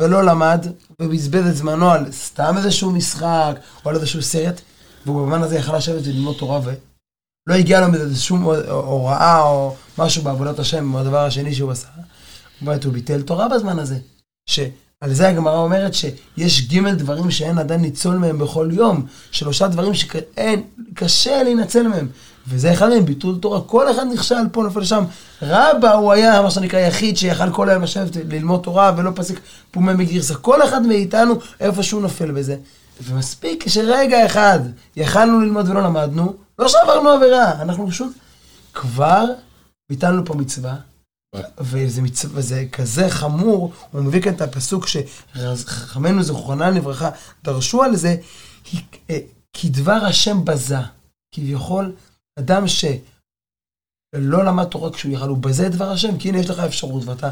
ולא 0.00 0.24
למד, 0.24 0.66
ובזבז 1.02 1.46
את 1.46 1.56
זמנו 1.56 1.90
על 1.90 2.12
סתם 2.12 2.54
איזשהו 2.56 2.90
משחק 2.90 3.54
או 3.84 3.90
על 3.90 3.96
איזשהו 3.96 4.22
סרט, 4.22 4.60
והוא 5.06 5.16
במובן 5.16 5.42
הזה 5.42 5.56
יכל 5.56 5.76
לשבת 5.76 6.02
וללמוד 6.04 6.36
תורה 6.38 6.60
ולא 6.64 7.54
הגיע 7.54 7.80
לו 7.80 7.88
מזה 7.88 8.16
שום 8.16 8.42
הוראה 8.68 9.42
או 9.42 9.74
משהו 9.98 10.22
בעבודת 10.22 10.58
השם, 10.58 10.94
או 10.94 10.98
הדבר 10.98 11.24
השני 11.24 11.54
שהוא 11.54 11.70
עשה, 11.70 11.88
באמת 12.60 12.84
הוא 12.84 12.92
ביטל 12.92 13.22
תורה 13.22 13.48
בזמן 13.48 13.78
הזה. 13.78 13.98
שעל 14.46 15.12
זה 15.12 15.28
הגמרא 15.28 15.58
אומרת 15.58 15.94
שיש 15.94 16.68
ג' 16.68 16.88
דברים 16.88 17.30
שאין 17.30 17.58
עדיין 17.58 17.80
ניצול 17.80 18.16
מהם 18.16 18.38
בכל 18.38 18.68
יום, 18.72 19.06
שלושה 19.30 19.68
דברים 19.68 19.94
שאין, 19.94 20.62
קשה 20.94 21.42
להינצל 21.42 21.88
מהם. 21.88 22.08
וזה 22.48 22.72
אחד 22.72 22.88
מהם, 22.88 23.04
ביטול 23.04 23.38
תורה. 23.38 23.60
כל 23.60 23.90
אחד 23.90 24.06
נכשל 24.12 24.34
פה, 24.52 24.62
נופל 24.62 24.84
שם. 24.84 25.04
רבא 25.42 25.92
הוא 25.92 26.12
היה, 26.12 26.42
מה 26.42 26.50
שנקרא, 26.50 26.80
יחיד 26.80 27.16
שיכל 27.16 27.52
כל 27.52 27.68
היום 27.68 27.82
לשבת 27.82 28.16
ללמוד 28.16 28.62
תורה 28.62 28.92
ולא 28.96 29.10
פסיק 29.14 29.40
פומי 29.70 29.92
מגרסה. 29.92 30.34
כל 30.34 30.62
אחד 30.62 30.82
מאיתנו, 30.82 31.34
איפשהו 31.60 32.00
נופל 32.00 32.30
בזה. 32.30 32.56
ומספיק 33.02 33.68
שרגע 33.68 34.26
אחד 34.26 34.58
יכלנו 34.96 35.40
ללמוד 35.40 35.68
ולא 35.68 35.82
למדנו, 35.82 36.34
לא 36.58 36.68
שעברנו 36.68 37.10
עבירה, 37.10 37.62
אנחנו 37.62 37.88
פשוט 37.88 38.12
כבר 38.74 39.24
ביטלנו 39.90 40.24
פה 40.24 40.34
מצווה. 40.34 40.74
וזה, 41.60 42.02
מצווה, 42.02 42.38
וזה 42.38 42.64
כזה 42.72 43.10
חמור, 43.10 43.72
הוא 43.90 44.02
מביא 44.02 44.22
כאן 44.22 44.32
את 44.32 44.40
הפסוק 44.40 44.86
שחכמינו 44.86 46.22
זכרונם 46.22 46.74
לברכה 46.74 47.10
דרשו 47.44 47.82
על 47.82 47.96
זה, 47.96 48.16
כי, 48.64 48.76
אה, 49.10 49.18
כי 49.52 49.68
דבר 49.68 49.92
השם 49.92 50.44
בזה. 50.44 50.78
כביכול, 51.34 51.92
אדם 52.38 52.68
שלא 52.68 54.44
למד 54.44 54.64
תורה 54.64 54.92
כשהוא 54.92 55.12
יכל, 55.12 55.28
הוא 55.28 55.38
בזה 55.38 55.66
את 55.66 55.72
דבר 55.72 55.90
השם, 55.90 56.18
כי 56.18 56.28
הנה 56.28 56.38
יש 56.38 56.50
לך 56.50 56.58
אפשרות, 56.58 57.04
ואתה 57.04 57.30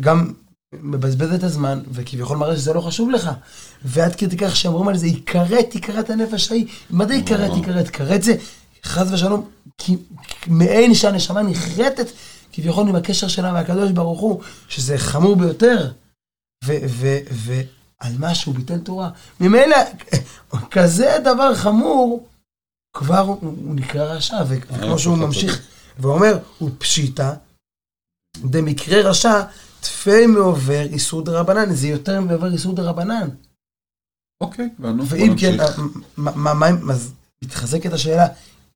גם 0.00 0.32
מבזבז 0.72 1.32
את 1.32 1.42
הזמן, 1.42 1.80
וכביכול 1.90 2.36
מראה 2.36 2.56
שזה 2.56 2.72
לא 2.72 2.80
חשוב 2.80 3.10
לך. 3.10 3.30
ועד 3.84 4.14
כדי 4.14 4.36
כך 4.36 4.56
שאומרים 4.56 4.88
על 4.88 4.96
זה, 4.96 5.06
יכרת, 5.06 5.74
יכרת 5.74 6.10
הנפש 6.10 6.50
ההיא. 6.50 6.66
מה 6.90 7.06
זה 7.06 7.14
יכרת, 7.14 7.56
יכרת? 7.62 7.88
כרת 7.90 8.22
זה, 8.22 8.36
חס 8.84 9.12
ושלום, 9.12 9.48
כי 9.78 9.96
מעין 10.46 10.94
שהנשמה 10.94 11.42
נחרטת 11.42 12.06
כביכול 12.52 12.88
עם 12.88 12.96
הקשר 12.96 13.28
שלה 13.28 13.52
מהקדוש 13.52 13.90
ברוך 13.90 14.20
הוא, 14.20 14.40
שזה 14.68 14.98
חמור 14.98 15.36
ביותר. 15.36 15.90
ועל 16.64 18.12
מה 18.18 18.34
שהוא 18.34 18.54
ביטל 18.54 18.78
תורה. 18.78 19.10
ממילא, 19.40 19.76
כזה 20.70 21.16
דבר 21.24 21.54
חמור, 21.54 22.26
כבר 22.92 23.18
הוא, 23.18 23.74
נקרא 23.74 24.04
רשע, 24.04 24.36
וכמו 24.48 24.98
שהוא 24.98 25.18
ממשיך 25.18 25.68
ואומר, 25.98 26.38
הוא 26.58 26.70
פשיטא, 26.78 27.34
דמקרה 28.36 29.10
רשע, 29.10 29.42
תפי 29.80 30.26
מעובר 30.26 30.82
איסור 30.82 31.24
דרבנן, 31.24 31.74
זה 31.74 31.88
יותר 31.88 32.20
מעובר 32.20 32.52
איסור 32.52 32.74
דרבנן. 32.74 33.28
אוקיי, 34.40 34.68
ואנו 34.78 35.04
בוא 35.04 35.16
ואם 35.18 35.34
כן, 35.40 35.52
נמשיך. 35.60 35.78
מה, 36.16 36.54
מה, 36.54 36.54
מה, 36.54 36.92
אז 36.92 37.12
מתחזקת 37.44 37.92
השאלה, 37.92 38.26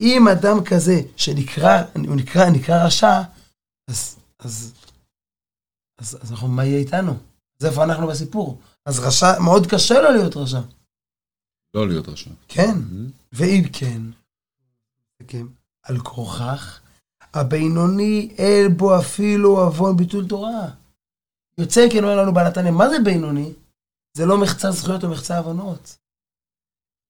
אם 0.00 0.28
אדם 0.28 0.64
כזה 0.64 1.00
שנקרא, 1.16 1.83
הוא 1.95 2.16
נקרא, 2.16 2.50
נקרא 2.50 2.87
רשע, 2.87 3.23
אז, 3.90 4.16
אז, 4.38 4.73
אז, 5.99 6.19
אז 6.23 6.31
אנחנו, 6.31 6.49
מה 6.49 6.64
יהיה 6.64 6.78
איתנו? 6.78 7.12
אז 7.61 7.66
איפה 7.66 7.85
אנחנו 7.85 8.07
בסיפור? 8.07 8.61
אז 8.87 8.99
רשע, 8.99 9.38
מאוד 9.38 9.66
קשה 9.66 10.00
לו 10.00 10.11
להיות 10.11 10.37
רשע. 10.37 10.61
לא 11.75 11.88
להיות 11.88 12.09
רשע. 12.09 12.31
כן, 12.49 12.75
מהמם. 12.75 13.21
ואם 13.32 13.62
כן, 13.72 14.02
כן, 15.28 15.46
על 15.82 15.98
כורכך, 15.98 16.80
הבינוני 17.34 18.34
אין 18.38 18.76
בו 18.76 18.98
אפילו 18.98 19.60
עוון 19.60 19.96
ביטול 19.96 20.28
תורה. 20.28 20.68
יוצא 21.58 21.86
כן 21.92 22.04
אומר 22.04 22.16
לנו 22.16 22.34
בעל 22.34 22.46
התניא, 22.46 22.70
מה 22.70 22.88
זה 22.88 22.96
בינוני? 23.04 23.52
זה 24.16 24.26
לא 24.26 24.38
מחצה 24.38 24.70
זכויות 24.70 25.04
או 25.04 25.10
מחצה 25.10 25.38
עוונות. 25.38 25.98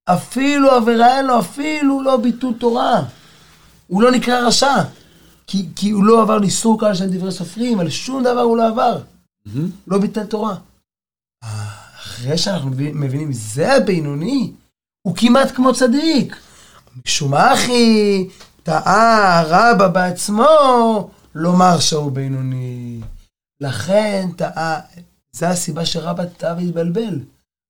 אפילו 0.05 0.71
עבירה 0.71 1.19
אין 1.19 1.27
לו, 1.27 1.41
אפילו 1.41 2.03
לא 2.03 2.17
ביטול 2.17 2.55
תורה. 2.61 3.03
הוא 3.87 4.03
לא 4.03 4.11
נקרא 4.11 4.47
רשע. 4.47 4.75
כי, 5.47 5.69
כי 5.77 5.91
הוא 5.91 6.05
לא 6.05 6.23
עבר 6.23 6.39
לאיסור 6.39 6.81
קהל 6.81 6.95
של 6.95 7.11
דברי 7.11 7.33
סופרים, 7.33 7.81
על 7.81 7.91
שום 7.91 8.23
דבר 8.23 8.41
הוא 8.41 8.57
לא 8.57 8.69
עבר. 8.69 9.03
מהמם. 9.47 9.71
לא 9.87 9.99
ביטל 9.99 10.27
תורה. 10.27 10.57
אחרי 11.43 12.39
שאנחנו 12.39 12.71
מבינים, 12.71 13.33
זה 13.33 13.73
הבינוני, 13.73 14.53
הוא 15.03 15.17
כמעט 15.17 15.51
כמו 15.55 15.75
צדיק. 15.75 16.37
משום 17.07 17.35
אחי, 17.35 18.29
טעה 18.63 19.43
רבא 19.47 19.89
בעצמו 19.89 20.47
לומר 21.35 21.81
שהוא 21.81 22.13
בינוני. 22.13 23.01
לכן 23.61 24.29
טעה, 24.37 24.81
זה 25.33 25.49
הסיבה 25.49 25.87
שרבא 25.87 26.25
טעה 26.25 26.55
והתבלבל. 26.57 27.21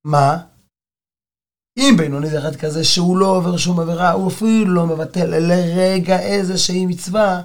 מה? 0.05 0.39
אם 1.79 1.95
בינוני 1.97 2.31
זה 2.31 2.39
אחד 2.39 2.57
כזה 2.57 2.85
שהוא 2.85 3.17
לא 3.17 3.27
עובר 3.27 3.57
שום 3.57 3.81
עבירה, 3.81 4.13
הוא 4.13 4.29
אפילו 4.29 4.75
לא 4.75 4.87
מבטל 4.87 5.27
לרגע 5.27 6.21
איזושהי 6.21 6.87
מצווה, 6.87 7.43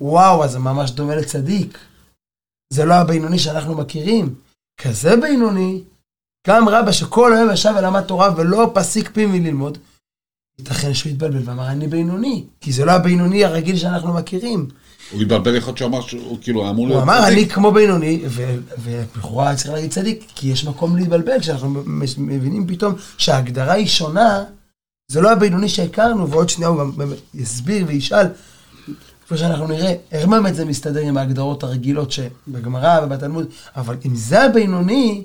וואו, 0.00 0.44
אז 0.44 0.50
זה 0.50 0.58
ממש 0.58 0.90
דומה 0.90 1.14
לצדיק. 1.16 1.78
זה 2.72 2.84
לא 2.84 2.94
הבינוני 2.94 3.38
שאנחנו 3.38 3.74
מכירים. 3.74 4.34
כזה 4.80 5.16
בינוני, 5.16 5.82
גם 6.46 6.68
רבא 6.68 6.92
שכל 6.92 7.32
היום 7.32 7.50
ישב 7.52 7.72
ולמד 7.78 8.00
תורה 8.00 8.30
ולא 8.36 8.70
פסיק 8.74 9.10
פי 9.12 9.26
מללמוד, 9.26 9.78
ייתכן 10.58 10.94
שהוא 10.94 11.12
יתבלבל 11.12 11.42
ואמר 11.44 11.68
אני 11.68 11.86
בינוני, 11.86 12.44
כי 12.60 12.72
זה 12.72 12.84
לא 12.84 12.92
הבינוני 12.92 13.44
הרגיל 13.44 13.76
שאנחנו 13.76 14.12
מכירים. 14.12 14.68
הוא 15.12 15.22
התבלבל 15.22 15.50
להיות 15.50 15.78
שאמר 15.78 16.00
שהוא 16.00 16.38
כאילו 16.40 16.70
אמור 16.70 16.86
הוא 16.86 16.94
להיות 16.94 17.02
אמר 17.02 17.20
צדיק. 17.20 17.32
אני 17.32 17.48
כמו 17.48 17.72
בינוני, 17.72 18.22
ו- 18.28 18.56
ולכאורה 18.78 19.48
היה 19.48 19.56
צריך 19.56 19.70
להגיד 19.70 19.90
צדיק, 19.90 20.24
כי 20.34 20.48
יש 20.48 20.64
מקום 20.64 20.96
להתבלבל 20.96 21.40
כשאנחנו 21.40 21.82
מבינים 22.18 22.66
פתאום 22.66 22.94
שההגדרה 23.18 23.72
היא 23.72 23.86
שונה, 23.86 24.44
זה 25.10 25.20
לא 25.20 25.32
הבינוני 25.32 25.68
שהכרנו, 25.68 26.30
ועוד 26.30 26.48
שנייה 26.48 26.68
הוא 26.68 26.92
יסביר 27.34 27.84
וישאל, 27.88 28.26
כפי 29.26 29.38
שאנחנו 29.38 29.66
נראה, 29.66 29.94
איך 30.12 30.26
באמת 30.26 30.54
זה 30.54 30.64
מסתדר 30.64 31.00
עם 31.00 31.16
ההגדרות 31.16 31.62
הרגילות 31.62 32.12
שבגמרא 32.12 33.00
ובתלמוד, 33.04 33.46
אבל 33.76 33.96
אם 34.06 34.14
זה 34.14 34.42
הבינוני, 34.42 35.24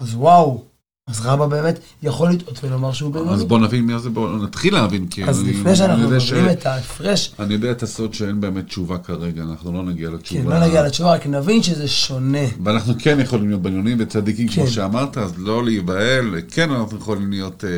אז 0.00 0.14
וואו, 0.14 0.64
אז 1.10 1.20
רבא 1.26 1.46
באמת 1.46 1.78
יכול 2.02 2.30
לטעות 2.30 2.60
ולומר 2.64 2.92
שהוא 2.92 3.12
בינוני. 3.12 3.32
אז 3.32 3.44
בוא 3.44 3.58
נבין 3.58 3.86
מי 3.86 3.98
זה, 3.98 4.10
בוא 4.10 4.28
נתחיל 4.44 4.74
להבין, 4.74 5.06
כי 5.06 5.24
אז 5.24 5.40
אני- 5.40 5.50
לפני 5.52 5.76
שאנחנו 5.76 6.02
יודע 6.04 6.20
ש- 6.20 6.32
מבינים 6.32 6.50
את 6.50 6.66
ההפרש, 6.66 7.32
אני 7.38 7.54
יודע 7.54 7.70
את 7.70 7.82
הסוד 7.82 8.14
שאין 8.14 8.40
באמת 8.40 8.66
תשובה 8.66 8.98
כרגע, 8.98 9.42
אנחנו 9.42 9.72
לא 9.72 9.82
נגיע 9.82 10.08
כן, 10.08 10.14
לתשובה. 10.14 10.58
לא 10.60 10.66
נגיע 10.66 10.82
לתשובה, 10.86 11.12
רק 11.12 11.26
נבין 11.26 11.62
שזה 11.62 11.88
שונה. 11.88 12.38
ואנחנו 12.64 12.94
כן 12.98 13.20
יכולים 13.20 13.48
להיות 13.48 13.62
בינונים 13.62 13.96
וצדיקים, 14.00 14.48
כמו 14.48 14.64
כן. 14.64 14.70
שאמרת, 14.70 15.18
אז 15.18 15.32
לא 15.38 15.64
להיבהל, 15.64 16.34
כן 16.50 16.70
אנחנו 16.70 16.98
יכולים 16.98 17.30
להיות, 17.30 17.64
אה, 17.64 17.70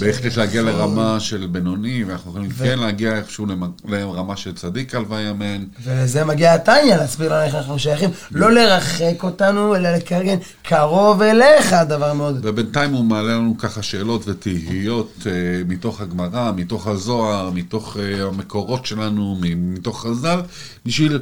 בהחלט 0.00 0.36
להגיע 0.36 0.62
נכון. 0.62 0.74
לרמה 0.74 1.20
של 1.20 1.46
בינוני, 1.52 2.04
ואנחנו 2.04 2.30
יכולים 2.30 2.50
ו- 2.54 2.64
כן 2.64 2.78
להגיע 2.78 3.16
איכשהו 3.16 3.46
לרמה 3.88 4.36
של 4.36 4.54
צדיק 4.54 4.94
הלוואי 4.94 5.30
אמן. 5.30 5.64
ולזה 5.84 6.24
מגיע 6.24 6.54
התניא, 6.54 6.96
להסביר 6.96 7.32
לנו 7.34 7.42
איך 7.44 7.54
אנחנו 7.54 7.78
שייכים. 7.78 8.10
לא 8.30 8.52
לרחק 8.52 9.22
אותנו, 9.22 9.76
אלא 9.76 9.90
לקרגן 9.96 10.36
קרוב 10.62 11.22
אליך, 11.22 11.72
דבר 12.00 12.12
מאוד. 12.14 12.40
ובינתיים 12.42 12.92
הוא 12.92 13.04
מעלה 13.04 13.34
לנו 13.36 13.54
ככה 13.58 13.82
שאלות 13.82 14.28
ותהיות 14.28 15.12
אה, 15.26 15.32
מתוך 15.68 16.00
הגמרא, 16.00 16.52
מתוך 16.56 16.86
הזוהר, 16.86 17.50
מתוך 17.50 17.96
אה, 17.96 18.26
המקורות 18.26 18.86
שלנו, 18.86 19.38
מתוך 19.56 20.06
חז"ל, 20.06 20.40
בשביל 20.86 21.18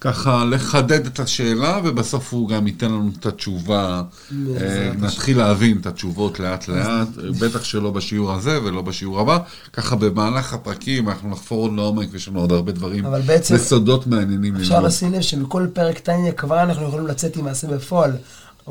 ככה 0.00 0.44
לחדד 0.44 1.06
את 1.06 1.20
השאלה, 1.20 1.78
ובסוף 1.84 2.32
הוא 2.32 2.48
גם 2.48 2.66
ייתן 2.66 2.86
לנו 2.86 3.10
את 3.20 3.26
התשובה, 3.26 4.02
אה, 4.60 4.90
נתחיל 4.98 5.38
להבין 5.38 5.78
את 5.80 5.86
התשובות 5.86 6.40
לאט 6.40 6.68
לאט, 6.68 7.08
בטח 7.40 7.64
שלא 7.64 7.90
בשיעור 7.90 8.32
הזה 8.32 8.62
ולא 8.64 8.82
בשיעור 8.82 9.20
הבא, 9.20 9.38
ככה 9.72 9.96
במהלך 9.96 10.52
הפרקים 10.54 11.08
אנחנו 11.08 11.30
נחפור 11.30 11.62
עוד 11.62 11.72
לעומק, 11.76 12.08
ויש 12.12 12.28
לנו 12.28 12.40
עוד 12.40 12.52
הרבה 12.52 12.72
דברים 12.72 13.04
אבל 13.06 13.20
בעצם- 13.20 13.54
וסודות 13.54 14.06
מעניינים 14.06 14.56
אפשר. 14.56 14.80
לשים 14.80 15.12
לב 15.12 15.20
שמכל 15.20 15.66
פרק 15.72 15.98
טניה 15.98 16.32
כבר 16.32 16.62
אנחנו 16.62 16.88
יכולים 16.88 17.06
לצאת 17.06 17.36
עם 17.36 17.44
מעשה 17.44 17.66
בפועל. 17.68 18.12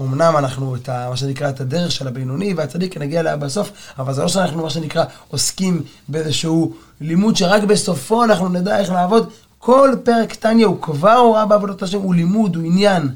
אמנם 0.01 0.38
אנחנו 0.38 0.75
את 0.75 0.89
ה, 0.89 1.08
מה 1.10 1.18
שנקרא 1.18 1.50
את 1.50 1.62
הדרך 1.62 1.92
של 1.92 2.08
הבינוני 2.08 2.54
והצדיק 2.54 2.98
נגיע 2.98 3.20
אליה 3.20 3.38
בסוף, 3.38 3.72
אבל 4.00 4.13
זה 4.13 4.22
לא 4.22 4.27
שאנחנו 4.27 4.63
מה 4.63 4.70
שנקרא 4.70 5.06
עוסקים 5.27 5.84
באיזשהו 6.08 6.74
לימוד 7.01 7.36
שרק 7.36 7.63
בסופו 7.63 8.24
אנחנו 8.24 8.50
נדע 8.50 8.80
איך 8.80 8.92
לעבוד. 8.92 9.30
כל 9.58 9.96
פרק 10.04 10.34
טניה 10.34 10.68
הוא 10.68 10.82
כבר 10.82 11.13
הוראה 11.13 11.46
בעבודת 11.46 11.82
השם, 11.82 12.01
הוא 12.01 12.16
לימוד, 12.16 12.56
הוא 12.56 12.63
עניין. 12.63 13.10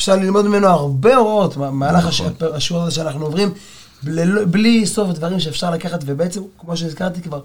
אפשר 0.00 0.16
ללמוד 0.16 0.46
ממנו 0.46 0.66
הרבה 0.66 1.16
הוראות 1.16 1.56
במהלך 1.56 2.06
נכון. 2.06 2.32
השיעור 2.54 2.82
הזה 2.82 2.94
שאנחנו 2.94 3.24
עוברים, 3.24 3.52
בלי, 4.02 4.44
בלי 4.46 4.86
סוף 4.86 5.10
דברים 5.10 5.40
שאפשר 5.40 5.70
לקחת, 5.70 6.00
ובעצם, 6.06 6.40
כמו 6.58 6.76
שהזכרתי 6.76 7.22
כבר, 7.22 7.40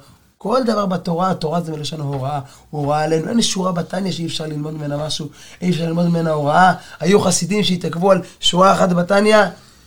כל 0.47 0.63
דבר 0.63 0.85
בתורה, 0.85 1.31
התורה 1.31 1.61
זה 1.61 1.71
מלשון 1.71 1.99
הוראה, 2.01 2.39
הוראה 2.69 3.03
עלינו. 3.03 3.29
אין 3.29 3.41
שורה 3.41 3.71
בתניא 3.71 4.11
שאי 4.11 4.25
אפשר 4.25 4.45
ללמוד 4.45 4.73
ממנה 4.73 4.97
משהו, 4.97 5.29
אי 5.61 5.69
אפשר 5.69 5.85
ללמוד 5.85 6.07
ממנה 6.07 6.31
הוראה. 6.31 6.73
היו 6.99 7.21
חסידים 7.21 7.63
שהתעכבו 7.63 8.11
על 8.11 8.21
שורה 8.39 8.73
אחת 8.73 8.89
בתניא, 8.89 9.37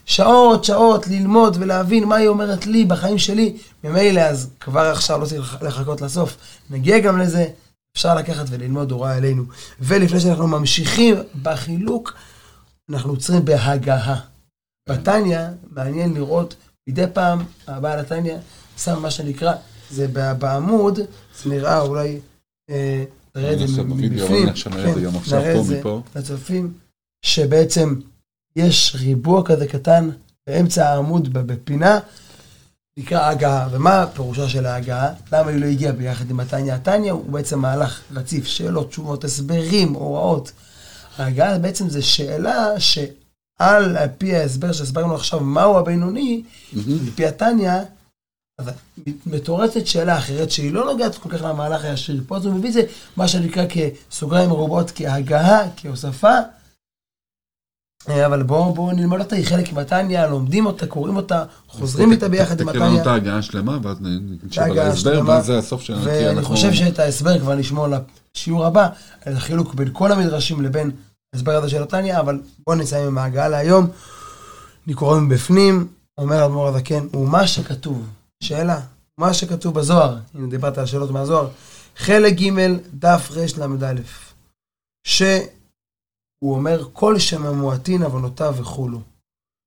שעות, 0.07 0.65
שעות, 0.65 1.07
ללמוד 1.07 1.57
ולהבין 1.61 2.05
מה 2.05 2.17
היא 2.17 2.29
אומרת 2.29 2.67
לי 2.67 2.85
בחיים 2.85 3.19
שלי. 3.19 3.57
ממילא, 3.85 4.21
אז 4.21 4.51
כבר 4.61 4.81
עכשיו 4.81 5.21
לא 5.21 5.27
צריך 5.27 5.63
לחכות 5.63 6.01
לסוף. 6.01 6.37
נגיע 6.71 6.99
גם 6.99 7.19
לזה, 7.19 7.47
אפשר 7.97 8.15
לקחת 8.15 8.47
וללמוד 8.49 8.91
הוראה 8.91 9.17
עלינו. 9.17 9.43
ולפני 9.81 10.21
שאנחנו 10.21 10.47
ממשיכים 10.47 11.17
בחילוק, 11.43 12.15
אנחנו 12.91 13.11
עוצרים 13.11 13.45
בהגהה. 13.45 14.21
בתניא, 14.89 15.41
מעניין 15.71 16.15
לראות, 16.15 16.55
מדי 16.89 17.05
פעם 17.13 17.45
הבעל 17.67 17.99
התניא 17.99 18.35
שם 18.79 19.03
מה 19.03 19.11
שנקרא, 19.11 19.53
זה 19.91 20.09
בעמוד, 20.39 20.99
זה 21.43 21.51
נראה 21.51 21.81
אולי, 21.81 22.21
אה, 22.71 23.05
נראה 23.37 23.53
את 23.53 23.59
זה 23.59 23.83
מבפנים, 23.83 24.13
נראה 24.13 24.91
את 24.91 24.97
זה 24.97 25.01
את 25.59 25.65
זה. 25.65 25.83
לצופים, 26.17 26.73
שבעצם 27.23 27.95
יש 28.57 28.97
ריבוע 29.01 29.45
כזה 29.45 29.67
קטן 29.67 30.11
באמצע 30.47 30.89
העמוד 30.89 31.33
בפינה, 31.33 31.99
נקרא 32.99 33.29
הגהה. 33.29 33.69
ומה 33.73 34.07
פירושה 34.15 34.49
של 34.49 34.67
ההגהה? 34.67 35.13
למה 35.33 35.51
היא 35.51 35.61
לא 35.61 35.67
הגיעה 35.67 35.93
ביחד 35.93 36.31
עם 36.31 36.41
התניא? 36.41 36.75
התניא 36.75 37.13
הוא 37.13 37.31
בעצם 37.31 37.59
מהלך 37.59 38.01
רציף, 38.13 38.47
שאלות, 38.47 38.91
תשובות, 38.91 39.25
הסברים, 39.25 39.93
הוראות. 39.93 40.53
ההגהה 41.19 41.59
בעצם 41.59 41.89
זה 41.89 42.03
שאלה 42.03 42.81
שעל 42.81 43.97
פי 44.19 44.37
ההסבר 44.37 44.73
שהסברנו 44.73 45.15
עכשיו, 45.15 45.41
מהו 45.41 45.79
הבינוני, 45.79 46.43
לפי 47.07 47.27
התניא, 47.27 47.73
אז 48.59 48.71
מתורצת 49.27 49.87
שאלה 49.87 50.19
אחרת 50.19 50.51
שהיא 50.51 50.73
לא 50.73 50.85
נוגעת 50.93 51.19
כל 51.19 51.29
כך 51.29 51.43
למהלך 51.43 51.85
הישיר. 51.85 52.23
פה 52.27 52.37
הוא 52.37 52.53
מביא 52.53 52.69
את 52.69 52.75
זה, 52.75 52.83
מה 53.17 53.29
שנקרא 53.29 53.65
כסוגריים 53.69 54.49
מרובות, 54.49 54.93
כהגהה, 54.95 55.61
כהוספה. 55.77 56.33
אה, 58.09 58.27
אבל 58.27 58.43
בואו 58.43 58.75
בוא 58.75 58.93
נלמד 58.93 59.21
אותה, 59.21 59.37
היא 59.37 59.47
חלק 59.47 59.73
מהתניא, 59.73 60.27
לומדים 60.27 60.67
אותה, 60.67 60.87
קוראים 60.87 61.17
אותה, 61.17 61.45
חוזרים 61.69 62.13
איתה 62.13 62.29
ביחד 62.29 62.61
עם 62.61 62.73
תקרא 62.73 62.87
לנו 62.87 63.01
את. 63.03 63.07
ההגעה 63.07 63.39
השלמה, 63.39 63.79
ואז 63.83 63.97
נקשיב 64.01 64.63
על 64.63 64.79
ההסבר. 64.79 65.23
ואז 65.27 65.47
זה 65.47 65.59
הסוף 65.59 65.83
שלנו. 65.83 66.05
ואני 66.05 66.29
אנחנו- 66.29 66.55
חושב 66.57 66.73
שאת 66.73 66.99
ההסבר 66.99 67.39
כבר 67.39 67.55
נשמור 67.55 67.87
לשיעור 68.37 68.67
הבא, 68.67 68.89
על 69.25 69.37
החילוק 69.37 69.75
בין 69.75 69.89
כל 69.93 70.13
המדרשים 70.13 70.61
לבין 70.61 70.91
ההסבר 71.35 71.53
הזה 71.57 71.69
של 71.69 71.83
התניא, 71.83 72.19
אבל 72.21 72.41
בואו 72.67 72.77
נסיים 72.79 73.07
עם 73.07 73.19
ההגעה 73.19 73.49
להיום. 73.49 73.87
אני 74.87 74.95
קורא 74.95 75.19
מבפנים, 75.21 75.87
אומר 76.19 76.45
אדמו"ר 76.47 76.69
הזקן, 76.69 77.07
ומה 77.15 77.47
שכתוב, 77.47 78.07
שאלה, 78.43 78.81
מה 79.21 79.35
שכתוב 79.35 79.75
בזוהר, 79.75 80.19
אם 80.35 80.51
דיברת 80.51 80.79
על 80.79 80.87
שאלות 80.87 81.11
מהזוהר, 81.11 81.51
חלק 81.97 82.33
ג' 82.33 82.51
דף 82.95 83.29
רל"א, 83.31 84.01
שהוא 85.07 86.55
אומר 86.55 86.89
כל 86.93 87.19
שממועטין 87.19 88.03
עוונותיו 88.03 88.55
וכולו. 88.59 89.01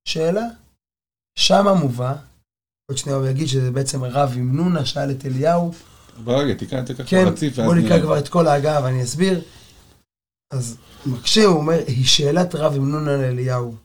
שאלה, 0.08 0.45
שמה 1.38 1.74
מובא, 1.74 2.15
עוד 2.91 2.98
שנייה 2.98 3.17
הוא 3.17 3.28
יגיד 3.28 3.48
שזה 3.48 3.72
בעצם 3.72 4.04
רב 4.04 4.34
עם 4.36 4.56
נונה 4.56 4.86
שאל 4.86 5.12
את 5.12 5.26
אליהו, 5.26 5.72
אבל 6.17 6.34
רגע, 6.34 6.54
תקרא 6.54 6.86
ככה 6.86 7.04
כן, 7.04 7.24
רציף, 7.28 7.54
ואז 7.58 7.67
בוא 7.67 7.76
נקרא. 7.76 8.00
כבר 8.00 8.19
את 8.19 8.30
כל 8.30 8.48
ההגעה 8.48 8.84
ואני 8.84 9.04
אסביר. 9.04 9.41
אז 10.54 10.78
מקשה, 11.06 11.43
הוא 11.45 11.58
אומר, 11.58 11.78
היא 11.88 12.06
שאלת 12.06 12.56
רב 12.56 12.76
עם 12.76 12.91
נונה 12.91 13.17
לאליהו. 13.17 13.76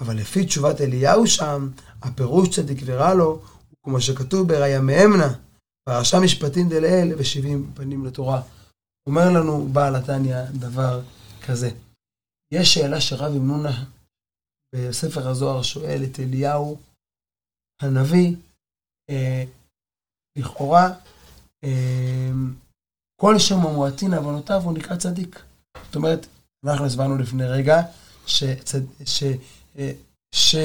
אבל 0.00 0.16
לפי 0.16 0.46
תשובת 0.46 0.80
אליהו 0.80 1.26
שם, 1.26 1.70
הפירוש 2.02 2.48
צדיק 2.48 2.78
ורע 2.84 3.14
לו, 3.14 3.42
כמו 3.84 4.00
שכתוב 4.00 4.48
בראיה 4.48 4.80
מאמנה, 4.80 5.34
פרשה 5.88 6.16
משפטים 6.24 6.68
דלאל 6.68 7.12
ושבעים 7.18 7.72
פנים 7.74 8.06
לתורה. 8.06 8.42
אומר 9.08 9.30
לנו 9.36 9.68
בעל 9.72 9.96
התניא 9.96 10.42
דבר 10.60 11.02
כזה. 11.46 11.70
יש 12.52 12.74
שאלה 12.74 13.00
שרב 13.00 13.32
עם 13.36 13.46
נונה 13.46 13.84
בספר 14.74 15.28
הזוהר 15.28 15.62
שואל 15.62 16.04
את 16.04 16.20
אליהו 16.20 16.78
הנביא, 17.82 18.36
אה, 19.10 19.44
לכאורה, 20.38 20.90
אה, 21.64 22.30
כל 23.20 23.38
שם 23.38 23.58
המועטין 23.58 24.14
עוונותיו 24.14 24.60
הוא 24.64 24.72
נקרא 24.72 24.96
צדיק. 24.96 25.42
זאת 25.86 25.96
אומרת, 25.96 26.26
אנחנו 26.64 26.86
הסברנו 26.86 27.18
לפני 27.18 27.44
רגע, 27.44 27.82
שצד, 28.26 28.80
ש, 29.06 29.22
אה, 29.78 29.92
ש, 30.34 30.56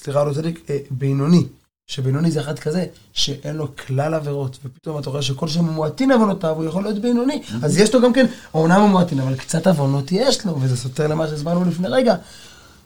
סליחה, 0.00 0.24
לא 0.24 0.34
צדיק, 0.34 0.70
אה, 0.70 0.78
בינוני, 0.90 1.48
שבינוני 1.90 2.30
זה 2.30 2.40
אחד 2.40 2.58
כזה, 2.58 2.86
שאין 3.12 3.56
לו 3.56 3.76
כלל 3.76 4.14
עבירות, 4.14 4.58
ופתאום 4.64 4.98
אתה 4.98 5.10
רואה 5.10 5.22
שכל 5.22 5.48
שם 5.48 5.68
המועטין 5.68 6.12
עוונותיו, 6.12 6.56
הוא 6.56 6.64
יכול 6.64 6.82
להיות 6.82 6.98
בינוני. 6.98 7.42
אז 7.62 7.78
יש 7.78 7.94
לו 7.94 8.02
גם 8.02 8.12
כן, 8.12 8.26
אומנם 8.54 8.80
הוא 8.80 8.88
מועטין, 8.88 9.20
אבל 9.20 9.36
קצת 9.36 9.66
עוונות 9.66 10.12
יש 10.12 10.46
לו, 10.46 10.60
וזה 10.60 10.76
סותר 10.76 11.06
למה 11.06 11.28
שהסברנו 11.28 11.64
לפני 11.64 11.88
רגע. 11.88 12.14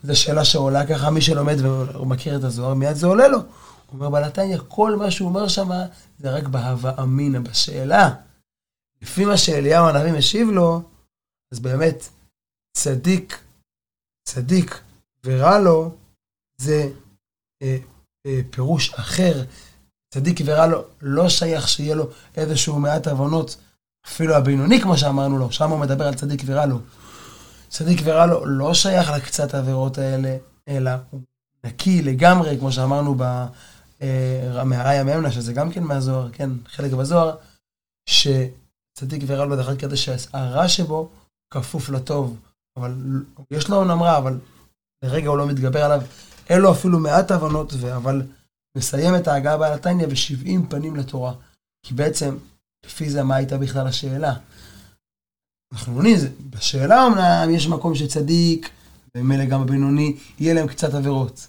זו 0.04 0.16
שאלה 0.16 0.44
שעולה 0.44 0.86
ככה, 0.86 1.10
מי 1.10 1.20
שלומד 1.20 1.56
ומכיר 2.00 2.36
את 2.36 2.44
הזוהר, 2.44 2.74
מיד 2.74 2.96
זה 2.96 3.06
עולה 3.06 3.28
לו. 3.28 3.38
הוא 3.38 3.46
אומר 3.92 4.10
בעל 4.10 4.24
התניא, 4.24 4.58
כל 4.68 4.96
מה 4.96 5.10
שהוא 5.10 5.28
אומר 5.28 5.48
שם, 5.48 5.70
זה 6.18 6.30
רק 6.30 6.48
בהווה 6.48 7.02
אמינא, 7.02 7.38
בשאלה. 7.38 8.10
לפי 9.02 9.24
מה 9.24 9.36
שאליהו 9.36 9.88
הנביא 9.88 10.12
משיב 10.12 10.48
לו, 10.48 10.82
אז 11.52 11.60
באמת, 11.60 12.08
צדיק, 12.76 13.40
צדיק 14.28 14.80
ורע 15.24 15.58
לו, 15.58 15.90
זה 16.56 16.88
אה, 17.62 17.76
פירוש 18.50 18.94
אחר. 18.94 19.44
צדיק 20.14 20.40
ורע 20.44 20.66
לו, 20.66 20.84
לא 21.02 21.28
שייך 21.28 21.68
שיהיה 21.68 21.94
לו 21.94 22.08
איזשהו 22.36 22.78
מעט 22.78 23.08
עוונות, 23.08 23.56
אפילו 24.06 24.34
הבינוני, 24.34 24.80
כמו 24.80 24.98
שאמרנו 24.98 25.38
לו, 25.38 25.52
שם 25.52 25.70
הוא 25.70 25.78
מדבר 25.78 26.06
על 26.06 26.14
צדיק 26.14 26.42
ורע 26.46 26.66
לו. 26.66 26.78
צדיק 27.68 28.00
ורע 28.04 28.26
לו 28.26 28.46
לא 28.46 28.74
שייך 28.74 29.10
לקצת 29.10 29.54
העבירות 29.54 29.98
האלה, 29.98 30.36
אלא 30.68 30.90
הוא 31.10 31.20
נקי 31.64 32.02
לגמרי, 32.02 32.58
כמו 32.58 32.72
שאמרנו 32.72 33.14
ב... 33.18 33.46
אה, 34.02 34.64
מהראיה 34.64 35.04
מאמנה, 35.04 35.32
שזה 35.32 35.52
גם 35.52 35.70
כן 35.70 35.82
מהזוהר, 35.82 36.30
כן, 36.32 36.50
חלק 36.66 36.92
בזוהר, 36.92 37.36
שצדיק 38.08 39.22
ורע 39.26 39.44
לו 39.44 39.56
דבר 39.56 39.76
כזה 39.76 39.96
שהרע 39.96 40.68
שבו 40.68 41.08
כפוף 41.50 41.90
לטוב, 41.90 42.36
אבל 42.76 42.94
יש 43.50 43.68
לו 43.68 43.76
אומנם 43.76 44.02
רע, 44.02 44.18
אבל 44.18 44.38
לרגע 45.04 45.28
הוא 45.28 45.38
לא 45.38 45.46
מתגבר 45.46 45.84
עליו, 45.84 46.02
אין 46.50 46.60
לו 46.60 46.72
אפילו 46.72 46.98
מעט 46.98 47.30
הבנות, 47.30 47.72
ו- 47.76 47.96
אבל 47.96 48.22
מסיים 48.76 49.16
את 49.16 49.28
ההגעה 49.28 49.58
בעל 49.58 49.72
התניא 49.72 50.06
ב-70 50.06 50.70
פנים 50.70 50.96
לתורה. 50.96 51.34
כי 51.86 51.94
בעצם, 51.94 52.36
לפי 52.86 53.10
זה, 53.10 53.22
מה 53.22 53.36
הייתה 53.36 53.58
בכלל 53.58 53.86
השאלה? 53.86 54.34
אנחנו 55.72 55.94
עונים, 55.96 56.16
זה- 56.16 56.30
בשאלה 56.50 57.06
אמנם 57.06 57.54
יש 57.54 57.66
מקום 57.66 57.94
שצדיק, 57.94 58.70
ומילא 59.16 59.44
גם 59.44 59.60
הבינוני, 59.62 60.16
יהיה 60.38 60.54
להם 60.54 60.66
קצת 60.68 60.94
עבירות. 60.94 61.46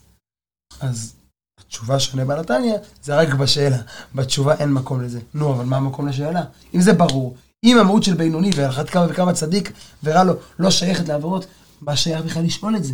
אז 0.81 1.15
התשובה 1.59 1.99
שעונה 1.99 2.25
בעל 2.25 2.39
התניא, 2.39 2.73
זה 3.03 3.15
רק 3.15 3.33
בשאלה. 3.33 3.77
בתשובה 4.15 4.55
אין 4.55 4.73
מקום 4.73 5.01
לזה. 5.01 5.19
נו, 5.33 5.53
אבל 5.53 5.65
מה 5.65 5.77
המקום 5.77 6.07
לשאלה? 6.07 6.43
אם 6.73 6.81
זה 6.81 6.93
ברור, 6.93 7.37
אם 7.65 7.77
המהות 7.79 8.03
של 8.03 8.13
בינוני 8.13 8.49
ועל 8.55 8.69
אחת 8.69 8.89
כמה 8.89 9.05
וכמה 9.09 9.33
צדיק 9.33 9.71
ורע 10.03 10.23
לו 10.23 10.33
לא 10.59 10.71
שייכת 10.71 11.07
לעבירות, 11.07 11.45
מה 11.81 11.95
שייך 11.97 12.25
בכלל 12.25 12.43
לשאול 12.43 12.75
את 12.77 12.83
זה? 12.83 12.93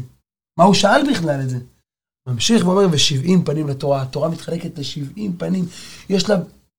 מה 0.59 0.63
הוא 0.65 0.73
שאל 0.73 1.11
בכלל 1.11 1.41
את 1.41 1.49
זה? 1.49 1.57
ממשיך 2.27 2.65
ואומר, 2.65 2.87
ושבעים 2.91 3.43
פנים 3.43 3.67
לתורה. 3.67 4.01
התורה 4.01 4.29
מתחלקת 4.29 4.79
לשבעים 4.79 5.37
פנים. 5.37 5.65
יש 6.09 6.29
לה 6.29 6.35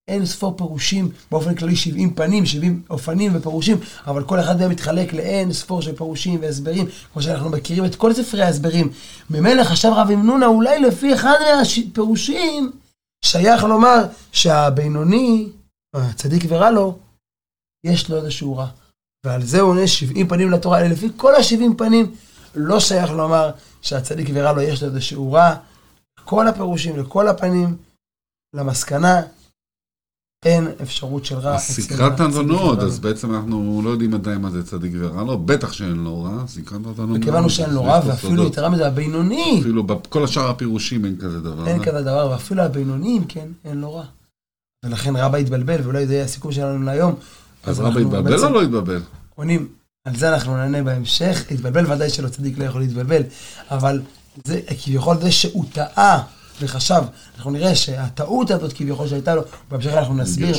אין 0.09 0.26
ספור 0.26 0.57
פירושים, 0.57 1.11
באופן 1.31 1.55
כללי 1.55 1.76
70 1.76 2.14
פנים, 2.14 2.46
70 2.46 2.83
אופנים 2.90 3.37
ופירושים, 3.37 3.76
אבל 4.07 4.24
כל 4.24 4.40
אחד 4.40 4.61
מהם 4.61 4.70
מתחלק 4.70 5.12
לאין 5.12 5.52
ספור 5.52 5.83
של 5.83 5.96
פירושים 5.96 6.40
והסברים, 6.42 6.87
כמו 7.12 7.22
שאנחנו 7.22 7.50
מכירים 7.50 7.85
את 7.85 7.94
כל 7.94 8.14
ספרי 8.14 8.42
ההסברים. 8.42 8.90
ממילא 9.31 9.64
חשב 9.64 9.88
רב 9.88 10.11
אמנונה, 10.11 10.46
אולי 10.46 10.81
לפי 10.81 11.14
אחד 11.14 11.35
מהפירושים, 11.59 12.72
שייך 13.24 13.64
לומר 13.64 14.05
שהבינוני, 14.33 15.48
הצדיק 15.94 16.44
ורע 16.48 16.70
לו, 16.70 16.98
יש 17.87 18.11
לו 18.11 18.16
איזשהו 18.16 18.57
רע. 18.57 18.66
ועל 19.26 19.42
זה 19.44 19.61
הוא 19.61 19.70
עונה 19.70 19.87
70 19.87 20.28
פנים 20.28 20.50
לתורה, 20.50 20.88
לפי 20.88 21.09
כל 21.16 21.35
ה-70 21.35 21.76
פנים, 21.78 22.14
לא 22.55 22.81
שייך 22.81 23.11
לומר 23.11 23.51
שהצדיק 23.83 24.29
ורע 24.35 24.53
לו 24.53 24.61
יש 24.61 24.83
לו 24.83 24.88
איזשהו 24.88 25.33
רע. 25.33 25.55
כל 26.25 26.49
הפירושים, 26.49 26.99
לכל 26.99 27.29
הפנים, 27.29 27.77
למסקנה, 28.55 29.23
אין 30.45 30.69
אפשרות 30.83 31.25
של 31.25 31.38
רע. 31.38 31.59
סקרת 31.59 32.21
ורע 32.21 32.83
אז. 32.83 32.99
בעצם 32.99 33.35
אנחנו 33.35 33.83
לא 33.85 33.91
יודעים 33.91 34.15
עדיין 34.15 34.41
מה 34.41 34.51
זה 34.51 34.67
צדיק 34.67 34.93
ורע 34.99 35.25
לו, 35.25 35.38
בטח 35.38 35.73
שאין 35.73 35.97
לו 35.97 36.23
רע, 36.23 36.47
סקרת 36.47 36.87
אדונות. 36.87 37.19
וכיוון 37.21 37.49
שאין 37.49 37.71
לו 37.71 37.85
רע, 37.85 38.01
ואפילו 38.07 38.47
יתרה 38.47 38.69
מזה, 38.69 38.87
הבינוני, 38.87 39.59
אפילו 39.61 39.83
בכל 39.83 40.25
השאר 40.25 40.51
הפירושים 40.51 41.05
אין 41.05 41.17
כזה 41.17 41.41
דבר. 41.41 41.67
אין 41.67 41.81
אה? 41.81 41.85
כזה 41.85 42.03
דבר, 42.03 42.29
ואפילו 42.31 42.62
הבינוניים, 42.62 43.25
כן, 43.25 43.49
אין 43.65 43.81
לו 43.81 43.95
רע. 43.95 44.05
ולכן 44.85 45.17
רבא 45.17 45.38
התבלבל, 45.38 45.81
ואולי 45.83 46.07
זה 46.07 46.15
יהיה 46.15 46.25
הסיכום 46.25 46.53
שלנו 46.53 46.85
להיום. 46.85 47.15
אז 47.65 47.81
רבא 47.81 48.01
התבלבל 48.01 48.45
או 48.45 48.51
לא 48.51 48.62
התבלבל? 48.62 49.01
עונים, 49.35 49.69
על 50.05 50.17
זה 50.17 50.35
אנחנו 50.35 50.57
נענה 50.57 50.83
בהמשך. 50.83 51.45
התבלבל, 51.51 51.93
ודאי 51.93 52.11
שלא 52.11 52.29
צדיק 52.29 52.59
לא 52.59 52.65
יכול 52.65 52.81
להתבלבל, 52.81 53.23
אבל 53.71 54.03
זה 54.45 54.61
כביכול 54.85 55.21
זה 55.21 55.33
שהוא 55.33 55.65
טעה 55.73 56.23
וחשב, 56.61 57.03
אנחנו 57.37 57.51
נראה 57.51 57.75
שהטעות 57.75 58.51
הזאת 58.51 58.73
כביכול 58.73 59.09
שהייתה 59.09 59.35
לו, 59.35 59.43
בהמשך 59.69 59.91
אנחנו 59.91 60.15
נסביר. 60.15 60.55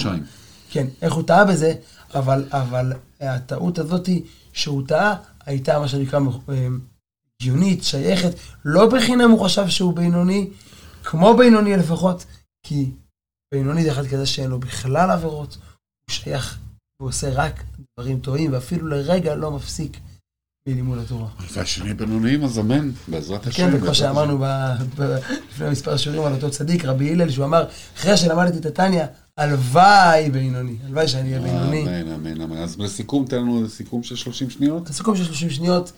כן, 0.70 0.88
איך 1.02 1.14
הוא 1.14 1.24
טעה 1.24 1.46
בזה, 1.46 1.74
אבל, 2.16 2.46
אבל 2.52 2.94
הטעות 3.22 3.80
הזאת 3.80 4.10
שהוא 4.54 4.88
טעה, 4.88 5.16
הייתה 5.46 5.80
מה 5.80 5.88
שנקרא 5.88 6.20
אה, 6.50 6.68
הגיונית, 7.42 7.84
שייכת, 7.84 8.32
לא 8.66 8.90
בחינם 8.90 9.32
הוא 9.32 9.46
חשב 9.46 9.68
שהוא 9.68 9.94
בינוני, 9.94 10.50
כמו 11.04 11.38
בינוני 11.38 11.78
לפחות, 11.78 12.26
כי 12.64 12.92
בינוני 13.54 13.84
זה 13.84 13.92
אחד 13.92 14.08
כזה 14.08 14.26
שאין 14.26 14.50
לו 14.50 14.60
בכלל 14.60 15.12
עבירות, 15.12 15.58
הוא 16.06 16.16
שייך, 16.16 16.60
הוא 17.02 17.10
עושה 17.10 17.30
רק 17.34 17.64
דברים 17.98 18.20
טובים, 18.20 18.54
ואפילו 18.54 18.88
לרגע 18.88 19.36
לא 19.36 19.52
מפסיק 19.52 19.98
מלימוד 20.68 21.00
התורה. 21.00 21.28
והשני 21.54 21.94
בינוניים, 21.94 22.44
אז 22.44 22.60
אמן, 22.60 22.92
בעזרת 23.08 23.48
השם. 23.48 23.72
כן, 23.72 23.78
וכמו 23.78 23.96
שאמרנו 23.96 24.46
לפני 25.50 25.70
מספר 25.70 25.98
שיעורים 25.98 26.24
על 26.24 26.34
אותו 26.34 26.52
צדיק, 26.52 26.86
רבי 26.86 27.12
הלל, 27.12 27.30
שהוא 27.30 27.46
אמר, 27.46 27.66
אחרי 27.98 28.18
שלמדתי 28.18 28.58
את 28.58 28.66
התניא, 28.66 29.06
הלוואי 29.38 30.30
בינוני, 30.30 30.76
הלוואי 30.86 31.08
שאני 31.08 31.38
אהיה. 31.38 31.42
בינוני. 31.42 31.82
אמן, 31.82 32.12
אמן, 32.12 32.42
אמן. 32.42 32.58
אז 32.58 32.80
לסיכום, 32.80 33.26
תן 33.26 33.38
לנו 33.38 33.70
סיכום 33.70 34.04
של 34.04 34.16
30 34.16 34.50
שניות. 34.50 34.90
לסיכום 34.90 35.16
של 35.16 35.24
30 35.24 35.50
שניות, 35.50 35.92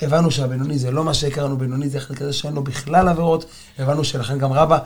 הבנו 0.00 0.30
שהבינוני 0.30 0.78
זה 0.78 0.90
לא 0.90 1.04
מה 1.04 1.14
שהכרנו, 1.14 1.58
בינוני 1.58 1.88
זה 1.88 1.98
אחד 1.98 2.14
כזה 2.14 2.32
שאין 2.32 2.54
לו 2.54 2.64
בכלל 2.64 3.08
עבירות, 3.08 3.44
הבנו 3.78 4.04
שלכן 4.04 4.38
גם 4.38 4.52
רבא 4.52 4.78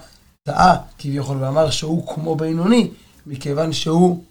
טעה 0.43 0.77
כביכול 0.99 1.37
ואמר 1.37 1.71
שהוא 1.71 2.15
כמו 2.15 2.37
בינוני, 2.37 2.91
מכיוון 3.27 3.73
שהוא 3.73 4.25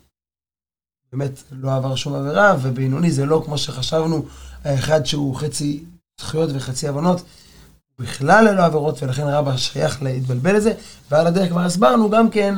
באמת 1.14 1.44
לא 1.52 1.76
עבר 1.76 1.96
שום 1.96 2.16
עבירה, 2.16 2.56
ובינוני 2.62 3.12
זה 3.12 3.26
לא 3.26 3.42
כמו 3.46 3.58
שחשבנו, 3.58 4.26
האחד 4.64 5.06
שהוא 5.06 5.36
חצי 5.36 5.84
זכויות 6.22 6.50
וחצי 6.54 6.88
הבנות, 6.88 7.22
בכלל 8.00 8.46
ללא 8.46 8.66
עבירות, 8.66 9.04
ולכן 9.04 9.24
רבא 9.24 9.58
שייך 9.58 10.04
להתבלבל 10.04 10.56
לזה, 10.56 10.74
ועל 11.12 11.28
הדרך 11.28 11.50
כבר 11.50 11.62
הסברנו 11.62 12.10
גם 12.10 12.30
כן 12.30 12.56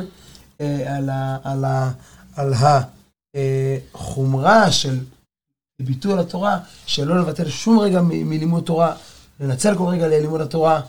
אה, 0.60 0.96
על, 0.96 1.10
ה, 1.10 1.38
על, 1.44 1.64
ה, 1.64 1.90
על 2.36 2.52
החומרה 3.94 4.72
של 4.72 4.98
ביטול 5.80 6.18
התורה, 6.18 6.58
שלא 6.86 7.20
לבטל 7.20 7.48
שום 7.48 7.78
רגע 7.78 8.00
מלימוד 8.02 8.64
תורה, 8.64 8.94
לנצל 9.40 9.74
כל 9.78 9.86
רגע 9.86 10.08
ללימוד 10.08 10.40
התורה, 10.40 10.80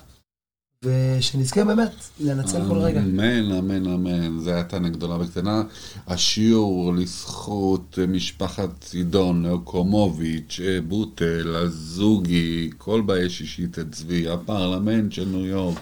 ושנזכה 0.83 1.63
באמת 1.63 1.91
לנצל 2.19 2.61
כל 2.67 2.77
רגע. 2.77 2.99
אמן, 2.99 3.51
אמן, 3.51 3.87
אמן. 3.87 4.39
זה 4.39 4.55
הייתה 4.55 4.79
גדולה 4.79 5.15
וקטנה. 5.21 5.63
השיעור 6.07 6.93
לזכות 6.93 7.99
משפחת 8.07 8.69
צידון, 8.79 9.45
אוקומוביץ', 9.45 10.59
בוטל, 10.87 11.55
הזוגי, 11.55 12.69
כל 12.77 13.01
באי 13.01 13.29
שישית 13.29 13.79
את 13.79 13.91
צבי, 13.91 14.29
הפרלמנט 14.29 15.11
של 15.11 15.25
ניו 15.25 15.45
יורק, 15.45 15.79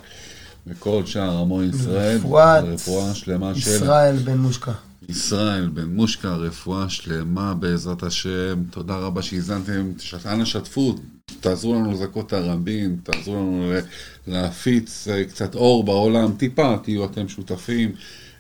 וכל 0.68 1.06
שאר 1.06 1.38
עמו 1.38 1.64
ישראל. 1.64 2.18
רפואה 2.64 3.14
שלמה 3.14 3.56
של 3.56 3.60
ישראל 3.60 4.16
בן 4.16 4.38
מושקה. 4.38 4.74
ישראל 5.10 5.70
בן 5.70 5.86
מושקה, 5.86 6.36
רפואה 6.36 6.90
שלמה 6.90 7.54
בעזרת 7.54 8.04
השם. 8.04 8.64
תודה 8.72 8.96
רבה 8.96 9.22
שהאזנתם. 9.22 9.92
ש- 10.00 10.26
אנא 10.26 10.46
שתפו, 10.46 10.96
תעזרו 11.40 11.76
לנו 11.76 11.92
לזכות 11.92 12.28
את 12.28 12.34
הרבים, 12.34 12.98
תעזרו 13.04 13.36
לנו 13.36 13.72
להפיץ 14.28 15.08
אה, 15.08 15.24
קצת 15.26 15.56
אור 15.56 15.84
בעולם. 15.84 16.32
טיפה, 16.38 16.76
תהיו 16.84 17.06
אתם 17.06 17.28
שותפים. 17.28 17.92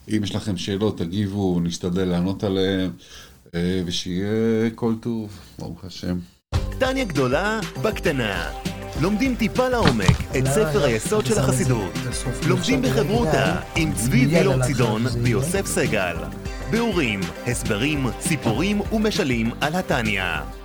אם 0.09 0.23
יש 0.23 0.35
לכם 0.35 0.57
שאלות, 0.57 0.97
תגיבו, 0.97 1.59
נשתדל 1.59 2.05
לענות 2.05 2.43
עליהן. 2.43 2.89
אה, 3.55 3.81
ושיהיה 3.85 4.69
כל 4.75 4.93
טוב, 5.01 5.29
ברוך 5.59 5.85
השם. 5.85 6.17
טניה 6.79 7.05
גדולה 7.05 7.59
בקטנה. 7.81 8.49
לומדים 9.01 9.35
טיפה 9.35 9.69
לעומק 9.69 10.17
את 10.37 10.45
ספר 10.45 10.83
היסוד 10.83 11.25
של 11.25 11.39
החסידות. 11.39 11.93
לומדים 12.47 12.81
בחברותה 12.81 13.59
עם 13.75 13.93
צבי 13.93 14.25
וילור 14.25 14.63
צידון 14.65 15.05
ויוסף 15.23 15.65
סגל. 15.65 16.15
ביאורים, 16.71 17.19
הסברים, 17.47 18.05
סיפורים 18.19 18.81
ומשלים 18.93 19.51
על 19.61 19.75
התניא. 19.75 20.60